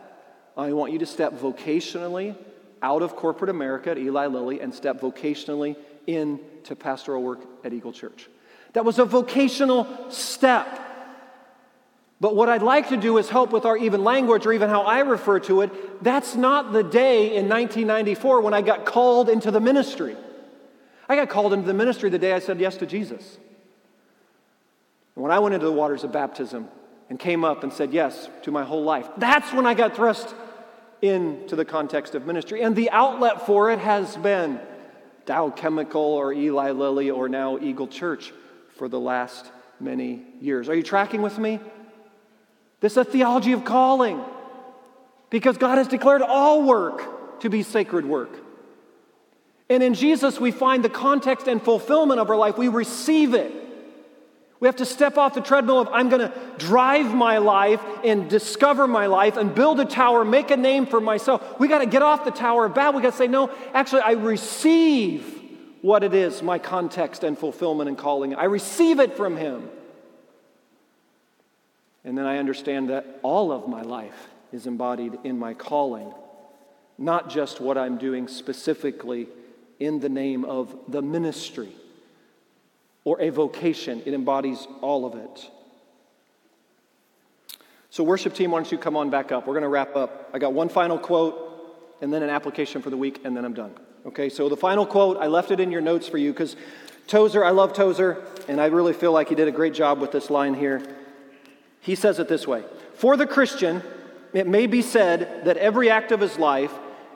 I 0.57 0.73
want 0.73 0.91
you 0.93 0.99
to 0.99 1.05
step 1.05 1.33
vocationally 1.33 2.35
out 2.81 3.01
of 3.01 3.15
corporate 3.15 3.49
America 3.49 3.91
at 3.91 3.97
Eli 3.97 4.27
Lilly 4.27 4.61
and 4.61 4.73
step 4.73 5.01
vocationally 5.01 5.75
into 6.07 6.75
pastoral 6.75 7.23
work 7.23 7.41
at 7.63 7.73
Eagle 7.73 7.91
Church. 7.91 8.29
That 8.73 8.85
was 8.85 8.99
a 8.99 9.05
vocational 9.05 10.11
step. 10.11 10.81
But 12.21 12.35
what 12.35 12.47
I'd 12.47 12.61
like 12.61 12.89
to 12.89 12.97
do 12.97 13.17
is 13.17 13.29
help 13.29 13.51
with 13.51 13.65
our 13.65 13.75
even 13.75 14.03
language 14.03 14.45
or 14.45 14.53
even 14.53 14.69
how 14.69 14.83
I 14.83 14.99
refer 14.99 15.39
to 15.41 15.61
it. 15.61 16.03
That's 16.03 16.35
not 16.35 16.71
the 16.71 16.83
day 16.83 17.35
in 17.35 17.49
1994 17.49 18.41
when 18.41 18.53
I 18.53 18.61
got 18.61 18.85
called 18.85 19.29
into 19.29 19.51
the 19.51 19.59
ministry. 19.59 20.15
I 21.09 21.15
got 21.15 21.29
called 21.29 21.53
into 21.53 21.67
the 21.67 21.73
ministry 21.73 22.09
the 22.09 22.19
day 22.19 22.33
I 22.33 22.39
said 22.39 22.59
yes 22.59 22.77
to 22.77 22.85
Jesus. 22.85 23.37
And 25.15 25.23
when 25.23 25.31
I 25.31 25.39
went 25.39 25.55
into 25.55 25.65
the 25.65 25.71
waters 25.71 26.03
of 26.03 26.11
baptism 26.11 26.67
and 27.09 27.19
came 27.19 27.43
up 27.43 27.63
and 27.63 27.71
said 27.71 27.93
yes 27.93 28.29
to 28.43 28.51
my 28.51 28.63
whole 28.63 28.83
life, 28.83 29.07
that's 29.17 29.53
when 29.53 29.65
I 29.65 29.73
got 29.73 29.95
thrust 29.95 30.35
into 31.01 31.55
the 31.55 31.65
context 31.65 32.15
of 32.15 32.25
ministry. 32.25 32.61
And 32.61 32.75
the 32.75 32.89
outlet 32.89 33.45
for 33.45 33.71
it 33.71 33.79
has 33.79 34.15
been 34.17 34.59
Dow 35.25 35.49
Chemical 35.49 36.01
or 36.01 36.33
Eli 36.33 36.71
Lilly 36.71 37.09
or 37.09 37.29
now 37.29 37.57
Eagle 37.57 37.87
Church 37.87 38.33
for 38.75 38.87
the 38.87 38.99
last 38.99 39.51
many 39.79 40.23
years. 40.41 40.69
Are 40.69 40.75
you 40.75 40.83
tracking 40.83 41.21
with 41.21 41.37
me? 41.37 41.59
This 42.81 42.93
is 42.93 42.97
a 42.97 43.05
theology 43.05 43.53
of 43.53 43.65
calling 43.65 44.23
because 45.29 45.57
God 45.57 45.77
has 45.77 45.87
declared 45.87 46.21
all 46.21 46.63
work 46.63 47.39
to 47.41 47.49
be 47.49 47.63
sacred 47.63 48.05
work. 48.05 48.37
And 49.69 49.81
in 49.81 49.95
Jesus, 49.95 50.39
we 50.39 50.51
find 50.51 50.83
the 50.83 50.89
context 50.89 51.47
and 51.47 51.61
fulfillment 51.61 52.19
of 52.19 52.29
our 52.29 52.35
life. 52.35 52.57
We 52.57 52.67
receive 52.67 53.33
it. 53.33 53.51
We 54.59 54.67
have 54.67 54.77
to 54.77 54.85
step 54.85 55.17
off 55.17 55.33
the 55.33 55.41
treadmill 55.41 55.81
of 55.81 55.89
I'm 55.91 56.09
going 56.09 56.31
to 56.31 56.33
drive 56.57 57.13
my 57.13 57.39
life 57.39 57.81
and 58.03 58.29
discover 58.29 58.87
my 58.87 59.07
life 59.07 59.35
and 59.35 59.53
build 59.53 59.79
a 59.79 59.85
tower, 59.85 60.23
make 60.23 60.49
a 60.49 60.57
name 60.57 60.85
for 60.85 61.01
myself. 61.01 61.59
We 61.59 61.67
got 61.67 61.79
to 61.79 61.85
get 61.85 62.01
off 62.01 62.23
the 62.23 62.31
tower 62.31 62.65
of 62.65 62.73
Babel. 62.73 62.99
We 62.99 63.03
got 63.03 63.11
to 63.11 63.17
say, 63.17 63.27
no, 63.27 63.51
actually, 63.73 64.01
I 64.01 64.11
receive 64.11 65.41
what 65.81 66.03
it 66.03 66.13
is, 66.13 66.41
my 66.41 66.57
context 66.57 67.23
and 67.23 67.37
fulfillment 67.37 67.89
and 67.89 67.97
calling. 67.97 68.33
I 68.33 68.45
receive 68.45 68.99
it 68.99 69.17
from 69.17 69.35
Him. 69.35 69.69
And 72.05 72.17
then 72.17 72.25
I 72.25 72.37
understand 72.37 72.89
that 72.89 73.19
all 73.23 73.51
of 73.51 73.67
my 73.67 73.81
life 73.81 74.29
is 74.53 74.67
embodied 74.67 75.17
in 75.25 75.37
my 75.37 75.53
calling, 75.53 76.13
not 76.97 77.29
just 77.29 77.59
what 77.59 77.77
I'm 77.77 77.97
doing 77.97 78.27
specifically 78.29 79.27
in 79.79 79.99
the 79.99 80.07
name 80.07 80.45
of 80.45 80.73
the 80.87 81.01
ministry 81.01 81.73
or 83.05 83.21
a 83.21 83.29
vocation. 83.29 84.01
It 84.05 84.13
embodies 84.13 84.67
all 84.81 85.05
of 85.05 85.15
it. 85.15 85.49
So, 87.89 88.03
worship 88.03 88.33
team, 88.33 88.51
why 88.51 88.59
don't 88.59 88.69
you 88.69 88.77
come 88.77 88.97
on 88.97 89.09
back 89.09 89.31
up? 89.31 89.47
We're 89.47 89.53
going 89.53 89.63
to 89.63 89.69
wrap 89.69 89.95
up. 89.95 90.29
I 90.33 90.39
got 90.39 90.51
one 90.51 90.67
final 90.67 90.99
quote 90.99 91.45
and 92.01 92.13
then 92.13 92.23
an 92.23 92.29
application 92.29 92.81
for 92.81 92.89
the 92.89 92.97
week, 92.97 93.21
and 93.23 93.37
then 93.37 93.45
I'm 93.45 93.53
done. 93.53 93.73
Okay, 94.05 94.27
so 94.27 94.49
the 94.49 94.57
final 94.57 94.85
quote, 94.85 95.17
I 95.17 95.27
left 95.27 95.49
it 95.49 95.61
in 95.61 95.71
your 95.71 95.79
notes 95.79 96.09
for 96.09 96.17
you 96.17 96.33
because 96.33 96.57
Tozer, 97.07 97.45
I 97.45 97.51
love 97.51 97.71
Tozer, 97.71 98.25
and 98.49 98.59
I 98.59 98.65
really 98.65 98.91
feel 98.91 99.13
like 99.13 99.29
he 99.29 99.35
did 99.35 99.47
a 99.47 99.51
great 99.51 99.73
job 99.73 99.99
with 99.99 100.11
this 100.11 100.29
line 100.29 100.53
here. 100.53 100.81
He 101.79 101.95
says 101.95 102.19
it 102.19 102.27
this 102.27 102.45
way 102.45 102.63
For 102.95 103.15
the 103.15 103.25
Christian, 103.25 103.81
it 104.33 104.47
may 104.47 104.67
be 104.67 104.81
said 104.81 105.45
that 105.45 105.55
every 105.57 105.89
act 105.89 106.11
of 106.11 106.19
his 106.19 106.37
life 106.37 106.73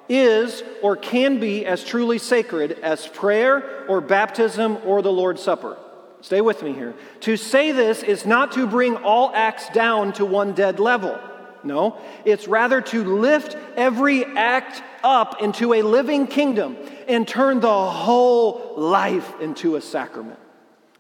is 0.09 0.63
or 0.81 0.97
can 0.97 1.39
be 1.39 1.65
as 1.65 1.83
truly 1.83 2.17
sacred 2.17 2.73
as 2.81 3.07
prayer 3.07 3.85
or 3.87 4.01
baptism 4.01 4.77
or 4.83 5.01
the 5.01 5.11
Lord's 5.11 5.41
Supper. 5.41 5.77
Stay 6.21 6.41
with 6.41 6.61
me 6.63 6.73
here. 6.73 6.95
To 7.21 7.37
say 7.37 7.71
this 7.71 8.03
is 8.03 8.25
not 8.25 8.51
to 8.53 8.67
bring 8.67 8.97
all 8.97 9.31
acts 9.33 9.69
down 9.69 10.11
to 10.13 10.25
one 10.25 10.53
dead 10.53 10.79
level. 10.79 11.17
No, 11.63 11.97
it's 12.25 12.47
rather 12.47 12.81
to 12.81 13.03
lift 13.03 13.55
every 13.75 14.23
act 14.25 14.81
up 15.03 15.41
into 15.41 15.73
a 15.73 15.81
living 15.81 16.27
kingdom 16.27 16.77
and 17.07 17.27
turn 17.27 17.59
the 17.59 17.89
whole 17.89 18.75
life 18.77 19.39
into 19.41 19.75
a 19.75 19.81
sacrament. 19.81 20.39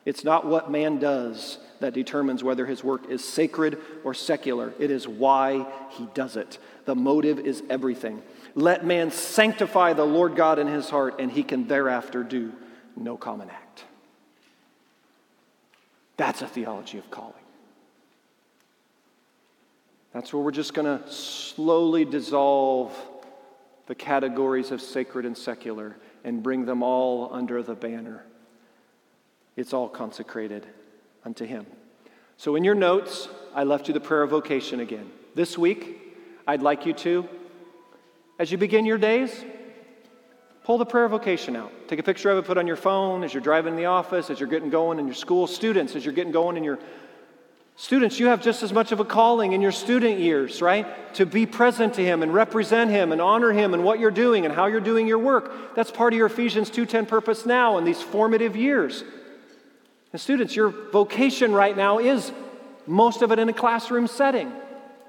It's 0.05 0.23
not 0.23 0.45
what 0.45 0.71
man 0.71 0.99
does 0.99 1.59
that 1.79 1.93
determines 1.93 2.43
whether 2.43 2.65
his 2.65 2.83
work 2.83 3.09
is 3.09 3.23
sacred 3.23 3.77
or 4.03 4.13
secular, 4.13 4.73
it 4.79 4.91
is 4.91 5.07
why 5.07 5.65
he 5.91 6.07
does 6.13 6.35
it. 6.35 6.57
The 6.85 6.95
motive 6.95 7.39
is 7.39 7.63
everything. 7.69 8.21
Let 8.55 8.85
man 8.85 9.11
sanctify 9.11 9.93
the 9.93 10.05
Lord 10.05 10.35
God 10.35 10.59
in 10.59 10.67
his 10.67 10.89
heart, 10.89 11.19
and 11.19 11.31
he 11.31 11.43
can 11.43 11.67
thereafter 11.67 12.23
do 12.23 12.51
no 12.95 13.17
common 13.17 13.49
act. 13.49 13.85
That's 16.17 16.41
a 16.41 16.47
theology 16.47 16.97
of 16.97 17.09
calling. 17.09 17.33
That's 20.13 20.33
where 20.33 20.41
we're 20.41 20.51
just 20.51 20.73
going 20.73 20.85
to 20.85 21.11
slowly 21.11 22.03
dissolve 22.03 22.95
the 23.85 23.95
categories 23.95 24.71
of 24.71 24.81
sacred 24.81 25.25
and 25.25 25.37
secular 25.37 25.95
and 26.23 26.43
bring 26.43 26.65
them 26.65 26.83
all 26.83 27.33
under 27.33 27.63
the 27.63 27.75
banner. 27.75 28.23
It's 29.55 29.73
all 29.73 29.87
consecrated 29.87 30.65
unto 31.23 31.45
Him. 31.45 31.65
So, 32.37 32.55
in 32.55 32.63
your 32.63 32.75
notes, 32.75 33.27
I 33.53 33.63
left 33.63 33.87
you 33.87 33.93
the 33.93 33.99
prayer 33.99 34.23
of 34.23 34.29
vocation 34.29 34.79
again. 34.79 35.11
This 35.35 35.57
week, 35.57 36.17
I'd 36.47 36.61
like 36.61 36.85
you 36.85 36.93
to 36.93 37.27
as 38.39 38.51
you 38.51 38.57
begin 38.57 38.85
your 38.85 38.97
days, 38.97 39.45
pull 40.63 40.77
the 40.77 40.85
prayer 40.85 41.07
vocation 41.09 41.57
out. 41.57 41.71
Take 41.89 41.99
a 41.99 42.03
picture 42.03 42.31
of 42.31 42.37
it, 42.37 42.45
put 42.45 42.57
it 42.57 42.59
on 42.59 42.67
your 42.67 42.77
phone 42.77 43.23
as 43.23 43.33
you're 43.33 43.43
driving 43.43 43.73
in 43.73 43.77
the 43.77 43.85
office, 43.85 44.29
as 44.29 44.39
you're 44.39 44.49
getting 44.49 44.69
going 44.69 44.97
in 44.97 45.05
your 45.05 45.15
school. 45.15 45.45
Students, 45.45 45.95
as 45.95 46.05
you're 46.05 46.13
getting 46.13 46.31
going 46.31 46.55
in 46.55 46.63
your 46.63 46.79
students, 47.75 48.17
you 48.17 48.27
have 48.27 48.41
just 48.41 48.63
as 48.63 48.71
much 48.71 48.93
of 48.93 49.01
a 49.01 49.05
calling 49.05 49.51
in 49.51 49.61
your 49.61 49.73
student 49.73 50.19
years, 50.19 50.61
right? 50.61 50.87
To 51.15 51.25
be 51.25 51.45
present 51.45 51.95
to 51.95 52.03
Him 52.03 52.23
and 52.23 52.33
represent 52.33 52.89
Him 52.89 53.11
and 53.11 53.21
honor 53.21 53.51
Him 53.51 53.73
and 53.73 53.83
what 53.83 53.99
you're 53.99 54.09
doing 54.09 54.45
and 54.45 54.55
how 54.55 54.67
you're 54.67 54.79
doing 54.79 55.05
your 55.05 55.19
work. 55.19 55.75
That's 55.75 55.91
part 55.91 56.13
of 56.13 56.17
your 56.17 56.27
Ephesians 56.27 56.69
2:10 56.69 57.07
purpose 57.07 57.45
now 57.45 57.77
in 57.77 57.83
these 57.83 58.01
formative 58.01 58.55
years. 58.55 59.03
And 60.13 60.21
students, 60.21 60.55
your 60.55 60.69
vocation 60.69 61.51
right 61.51 61.75
now 61.75 61.99
is 61.99 62.31
most 62.87 63.21
of 63.21 63.31
it 63.31 63.39
in 63.39 63.49
a 63.49 63.53
classroom 63.53 64.07
setting. 64.07 64.51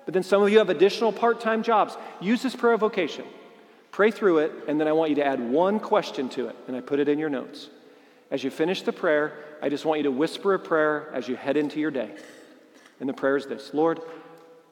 But 0.04 0.14
then 0.14 0.22
some 0.22 0.42
of 0.42 0.50
you 0.50 0.58
have 0.58 0.70
additional 0.70 1.12
part 1.12 1.40
time 1.40 1.62
jobs. 1.62 1.96
Use 2.20 2.42
this 2.42 2.56
prayer 2.56 2.74
of 2.74 2.80
vocation. 2.80 3.24
Pray 3.90 4.10
through 4.10 4.38
it, 4.38 4.52
and 4.68 4.80
then 4.80 4.86
I 4.86 4.92
want 4.92 5.10
you 5.10 5.16
to 5.16 5.26
add 5.26 5.40
one 5.40 5.80
question 5.80 6.28
to 6.30 6.48
it, 6.48 6.56
and 6.68 6.76
I 6.76 6.80
put 6.80 7.00
it 7.00 7.08
in 7.08 7.18
your 7.18 7.28
notes. 7.28 7.68
As 8.30 8.44
you 8.44 8.50
finish 8.50 8.82
the 8.82 8.92
prayer, 8.92 9.44
I 9.60 9.68
just 9.68 9.84
want 9.84 9.98
you 9.98 10.04
to 10.04 10.10
whisper 10.10 10.54
a 10.54 10.58
prayer 10.58 11.10
as 11.12 11.28
you 11.28 11.36
head 11.36 11.56
into 11.56 11.80
your 11.80 11.90
day. 11.90 12.10
And 13.00 13.08
the 13.08 13.12
prayer 13.12 13.36
is 13.36 13.46
this 13.46 13.74
Lord, 13.74 14.00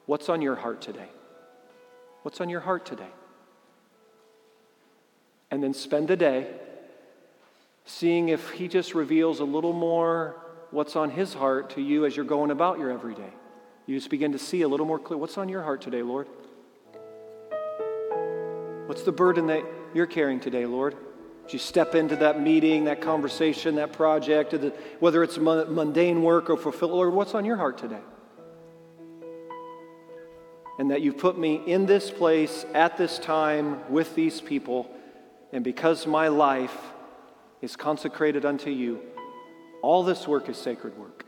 what's 0.07 0.29
on 0.29 0.41
your 0.41 0.55
heart 0.55 0.81
today? 0.81 1.09
What's 2.23 2.41
on 2.41 2.49
your 2.49 2.61
heart 2.61 2.85
today? 2.85 3.09
And 5.51 5.63
then 5.63 5.75
spend 5.75 6.09
the 6.09 6.17
day 6.17 6.47
seeing 7.85 8.29
if 8.29 8.51
He 8.51 8.69
just 8.69 8.95
reveals 8.95 9.41
a 9.41 9.45
little 9.45 9.73
more 9.73 10.37
what's 10.71 10.95
on 10.95 11.11
His 11.11 11.35
heart 11.35 11.71
to 11.71 11.81
you 11.81 12.05
as 12.05 12.15
you're 12.15 12.25
going 12.25 12.51
about 12.51 12.79
your 12.79 12.91
everyday. 12.91 13.33
You 13.89 13.95
just 13.95 14.11
begin 14.11 14.33
to 14.33 14.39
see 14.39 14.61
a 14.61 14.69
little 14.69 14.85
more 14.85 14.99
clear. 14.99 15.17
What's 15.17 15.39
on 15.39 15.49
your 15.49 15.63
heart 15.63 15.81
today, 15.81 16.03
Lord? 16.03 16.29
What's 18.85 19.03
the 19.03 19.13
burden 19.13 19.47
that 19.47 19.65
you're 19.95 20.05
carrying 20.05 20.41
today, 20.41 20.67
Lord? 20.67 20.95
As 21.47 21.55
you 21.55 21.59
step 21.59 21.95
into 21.95 22.15
that 22.17 22.39
meeting, 22.39 22.85
that 22.85 23.01
conversation, 23.01 23.77
that 23.77 23.95
project, 23.95 24.55
whether 25.01 25.23
it's 25.23 25.39
mundane 25.39 26.23
work 26.23 26.51
or 26.51 26.59
fulfill, 26.59 26.91
Lord, 26.91 27.15
what's 27.15 27.35
on 27.35 27.47
your 27.47 27.57
heart 27.57 27.79
today? 27.79 28.03
And 30.79 30.91
that 30.91 31.01
you've 31.01 31.17
put 31.17 31.39
me 31.39 31.55
in 31.67 31.87
this 31.87 32.11
place 32.11 32.67
at 32.75 32.99
this 32.99 33.19
time 33.19 33.91
with 33.91 34.15
these 34.15 34.43
people, 34.43 34.95
and 35.51 35.65
because 35.65 36.07
my 36.07 36.29
life 36.29 36.77
is 37.63 37.75
consecrated 37.75 38.45
unto 38.45 38.69
you, 38.69 39.01
all 39.81 40.03
this 40.03 40.29
work 40.29 40.51
is 40.51 40.59
sacred 40.59 40.99
work. 40.99 41.25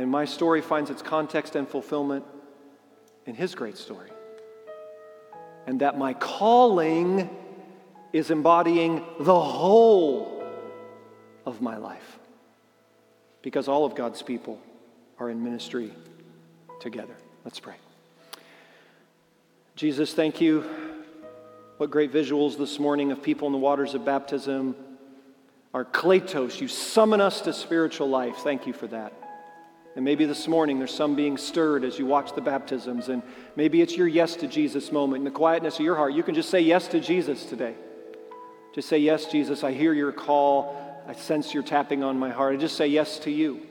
And 0.00 0.10
my 0.10 0.24
story 0.24 0.62
finds 0.62 0.88
its 0.88 1.02
context 1.02 1.56
and 1.56 1.68
fulfillment 1.68 2.24
in 3.26 3.34
his 3.34 3.54
great 3.54 3.76
story. 3.76 4.08
And 5.66 5.82
that 5.82 5.98
my 5.98 6.14
calling 6.14 7.28
is 8.10 8.30
embodying 8.30 9.04
the 9.20 9.38
whole 9.38 10.42
of 11.44 11.60
my 11.60 11.76
life. 11.76 12.18
Because 13.42 13.68
all 13.68 13.84
of 13.84 13.94
God's 13.94 14.22
people 14.22 14.58
are 15.18 15.28
in 15.28 15.44
ministry 15.44 15.92
together. 16.80 17.14
Let's 17.44 17.60
pray. 17.60 17.76
Jesus, 19.76 20.14
thank 20.14 20.40
you. 20.40 20.62
What 21.76 21.90
great 21.90 22.10
visuals 22.10 22.56
this 22.56 22.78
morning 22.78 23.12
of 23.12 23.22
people 23.22 23.48
in 23.48 23.52
the 23.52 23.58
waters 23.58 23.92
of 23.92 24.06
baptism. 24.06 24.76
Our 25.74 25.84
kletos, 25.84 26.58
you 26.58 26.68
summon 26.68 27.20
us 27.20 27.42
to 27.42 27.52
spiritual 27.52 28.08
life. 28.08 28.36
Thank 28.38 28.66
you 28.66 28.72
for 28.72 28.86
that. 28.86 29.12
And 29.96 30.04
maybe 30.04 30.24
this 30.24 30.46
morning 30.46 30.78
there's 30.78 30.94
some 30.94 31.16
being 31.16 31.36
stirred 31.36 31.84
as 31.84 31.98
you 31.98 32.06
watch 32.06 32.34
the 32.34 32.40
baptisms, 32.40 33.08
and 33.08 33.22
maybe 33.56 33.82
it's 33.82 33.96
your 33.96 34.06
yes 34.06 34.36
to 34.36 34.46
Jesus 34.46 34.92
moment. 34.92 35.20
In 35.20 35.24
the 35.24 35.30
quietness 35.30 35.78
of 35.78 35.84
your 35.84 35.96
heart, 35.96 36.12
you 36.12 36.22
can 36.22 36.34
just 36.34 36.48
say 36.48 36.60
yes 36.60 36.86
to 36.88 37.00
Jesus 37.00 37.44
today. 37.44 37.74
Just 38.72 38.88
say, 38.88 38.98
Yes, 38.98 39.26
Jesus, 39.26 39.64
I 39.64 39.72
hear 39.72 39.92
your 39.92 40.12
call. 40.12 40.76
I 41.08 41.14
sense 41.14 41.52
you're 41.52 41.64
tapping 41.64 42.04
on 42.04 42.18
my 42.18 42.30
heart. 42.30 42.54
I 42.54 42.56
just 42.56 42.76
say 42.76 42.86
yes 42.86 43.18
to 43.20 43.30
you. 43.30 43.66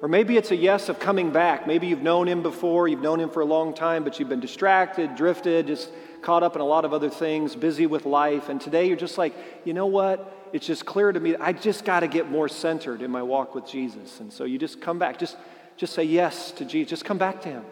Or 0.00 0.08
maybe 0.08 0.36
it's 0.36 0.50
a 0.50 0.56
yes 0.56 0.88
of 0.88 0.98
coming 1.00 1.30
back. 1.30 1.66
Maybe 1.66 1.88
you've 1.88 2.02
known 2.02 2.28
him 2.28 2.42
before, 2.42 2.86
you've 2.86 3.00
known 3.00 3.20
him 3.20 3.30
for 3.30 3.40
a 3.40 3.46
long 3.46 3.74
time, 3.74 4.04
but 4.04 4.18
you've 4.18 4.28
been 4.28 4.40
distracted, 4.40 5.16
drifted, 5.16 5.66
just 5.66 5.90
caught 6.22 6.42
up 6.42 6.54
in 6.54 6.60
a 6.60 6.66
lot 6.66 6.84
of 6.84 6.92
other 6.92 7.10
things, 7.10 7.56
busy 7.56 7.86
with 7.86 8.06
life. 8.06 8.48
And 8.48 8.60
today 8.60 8.86
you're 8.86 8.96
just 8.96 9.18
like, 9.18 9.34
you 9.64 9.74
know 9.74 9.86
what? 9.86 10.34
it's 10.52 10.66
just 10.66 10.84
clear 10.84 11.12
to 11.12 11.20
me 11.20 11.36
I 11.36 11.52
just 11.52 11.84
got 11.84 12.00
to 12.00 12.08
get 12.08 12.30
more 12.30 12.48
centered 12.48 13.02
in 13.02 13.10
my 13.10 13.22
walk 13.22 13.54
with 13.54 13.66
Jesus. 13.66 14.20
And 14.20 14.32
so 14.32 14.44
you 14.44 14.58
just 14.58 14.80
come 14.80 14.98
back. 14.98 15.18
Just, 15.18 15.36
just 15.76 15.94
say 15.94 16.04
yes 16.04 16.52
to 16.52 16.64
Jesus. 16.64 16.90
Just 16.90 17.04
come 17.04 17.18
back 17.18 17.42
to 17.42 17.48
Him. 17.48 17.64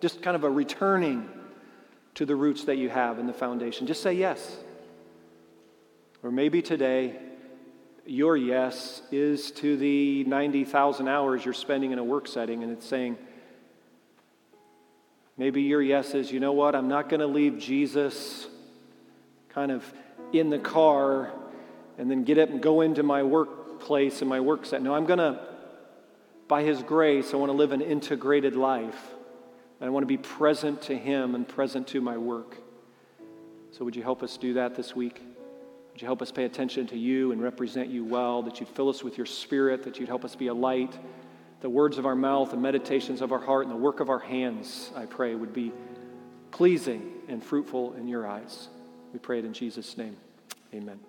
Just 0.00 0.22
kind 0.22 0.36
of 0.36 0.44
a 0.44 0.50
returning 0.50 1.28
to 2.14 2.26
the 2.26 2.34
roots 2.34 2.64
that 2.64 2.76
you 2.76 2.88
have 2.88 3.18
in 3.18 3.26
the 3.26 3.32
foundation. 3.32 3.86
Just 3.86 4.02
say 4.02 4.14
yes. 4.14 4.56
Or 6.22 6.30
maybe 6.30 6.62
today, 6.62 7.16
your 8.06 8.36
yes 8.36 9.02
is 9.10 9.50
to 9.52 9.76
the 9.76 10.24
90,000 10.24 11.08
hours 11.08 11.44
you're 11.44 11.54
spending 11.54 11.92
in 11.92 11.98
a 11.98 12.04
work 12.04 12.26
setting, 12.26 12.62
and 12.62 12.72
it's 12.72 12.86
saying, 12.86 13.16
maybe 15.36 15.62
your 15.62 15.82
yes 15.82 16.14
is, 16.14 16.30
you 16.30 16.40
know 16.40 16.52
what, 16.52 16.74
I'm 16.74 16.88
not 16.88 17.08
going 17.08 17.20
to 17.20 17.26
leave 17.26 17.58
Jesus 17.58 18.46
kind 19.50 19.72
of 19.72 19.84
in 20.32 20.50
the 20.50 20.58
car 20.58 21.32
and 21.98 22.10
then 22.10 22.24
get 22.24 22.38
up 22.38 22.50
and 22.50 22.62
go 22.62 22.80
into 22.80 23.02
my 23.02 23.22
workplace 23.22 24.20
and 24.20 24.28
my 24.28 24.40
work 24.40 24.64
set. 24.64 24.82
No, 24.82 24.94
I'm 24.94 25.06
going 25.06 25.18
to 25.18 25.50
by 26.50 26.64
His 26.64 26.82
grace, 26.82 27.32
I 27.32 27.36
want 27.36 27.50
to 27.50 27.56
live 27.56 27.70
an 27.70 27.80
integrated 27.80 28.56
life. 28.56 29.14
And 29.78 29.86
I 29.86 29.90
want 29.90 30.02
to 30.02 30.08
be 30.08 30.18
present 30.18 30.82
to 30.82 30.98
Him 30.98 31.36
and 31.36 31.46
present 31.46 31.86
to 31.88 32.00
my 32.00 32.18
work. 32.18 32.56
So, 33.70 33.84
would 33.84 33.94
you 33.94 34.02
help 34.02 34.24
us 34.24 34.36
do 34.36 34.54
that 34.54 34.74
this 34.74 34.94
week? 34.94 35.22
Would 36.00 36.04
you 36.04 36.08
help 36.08 36.22
us 36.22 36.32
pay 36.32 36.44
attention 36.44 36.86
to 36.86 36.96
you 36.96 37.32
and 37.32 37.42
represent 37.42 37.90
you 37.90 38.06
well? 38.06 38.40
That 38.40 38.58
you'd 38.58 38.70
fill 38.70 38.88
us 38.88 39.04
with 39.04 39.18
your 39.18 39.26
spirit, 39.26 39.82
that 39.82 40.00
you'd 40.00 40.08
help 40.08 40.24
us 40.24 40.34
be 40.34 40.46
a 40.46 40.54
light. 40.54 40.98
The 41.60 41.68
words 41.68 41.98
of 41.98 42.06
our 42.06 42.14
mouth, 42.14 42.52
the 42.52 42.56
meditations 42.56 43.20
of 43.20 43.32
our 43.32 43.38
heart, 43.38 43.66
and 43.66 43.70
the 43.70 43.78
work 43.78 44.00
of 44.00 44.08
our 44.08 44.18
hands, 44.18 44.92
I 44.96 45.04
pray, 45.04 45.34
would 45.34 45.52
be 45.52 45.72
pleasing 46.52 47.12
and 47.28 47.44
fruitful 47.44 47.92
in 47.96 48.08
your 48.08 48.26
eyes. 48.26 48.70
We 49.12 49.18
pray 49.18 49.40
it 49.40 49.44
in 49.44 49.52
Jesus' 49.52 49.98
name. 49.98 50.16
Amen. 50.72 51.00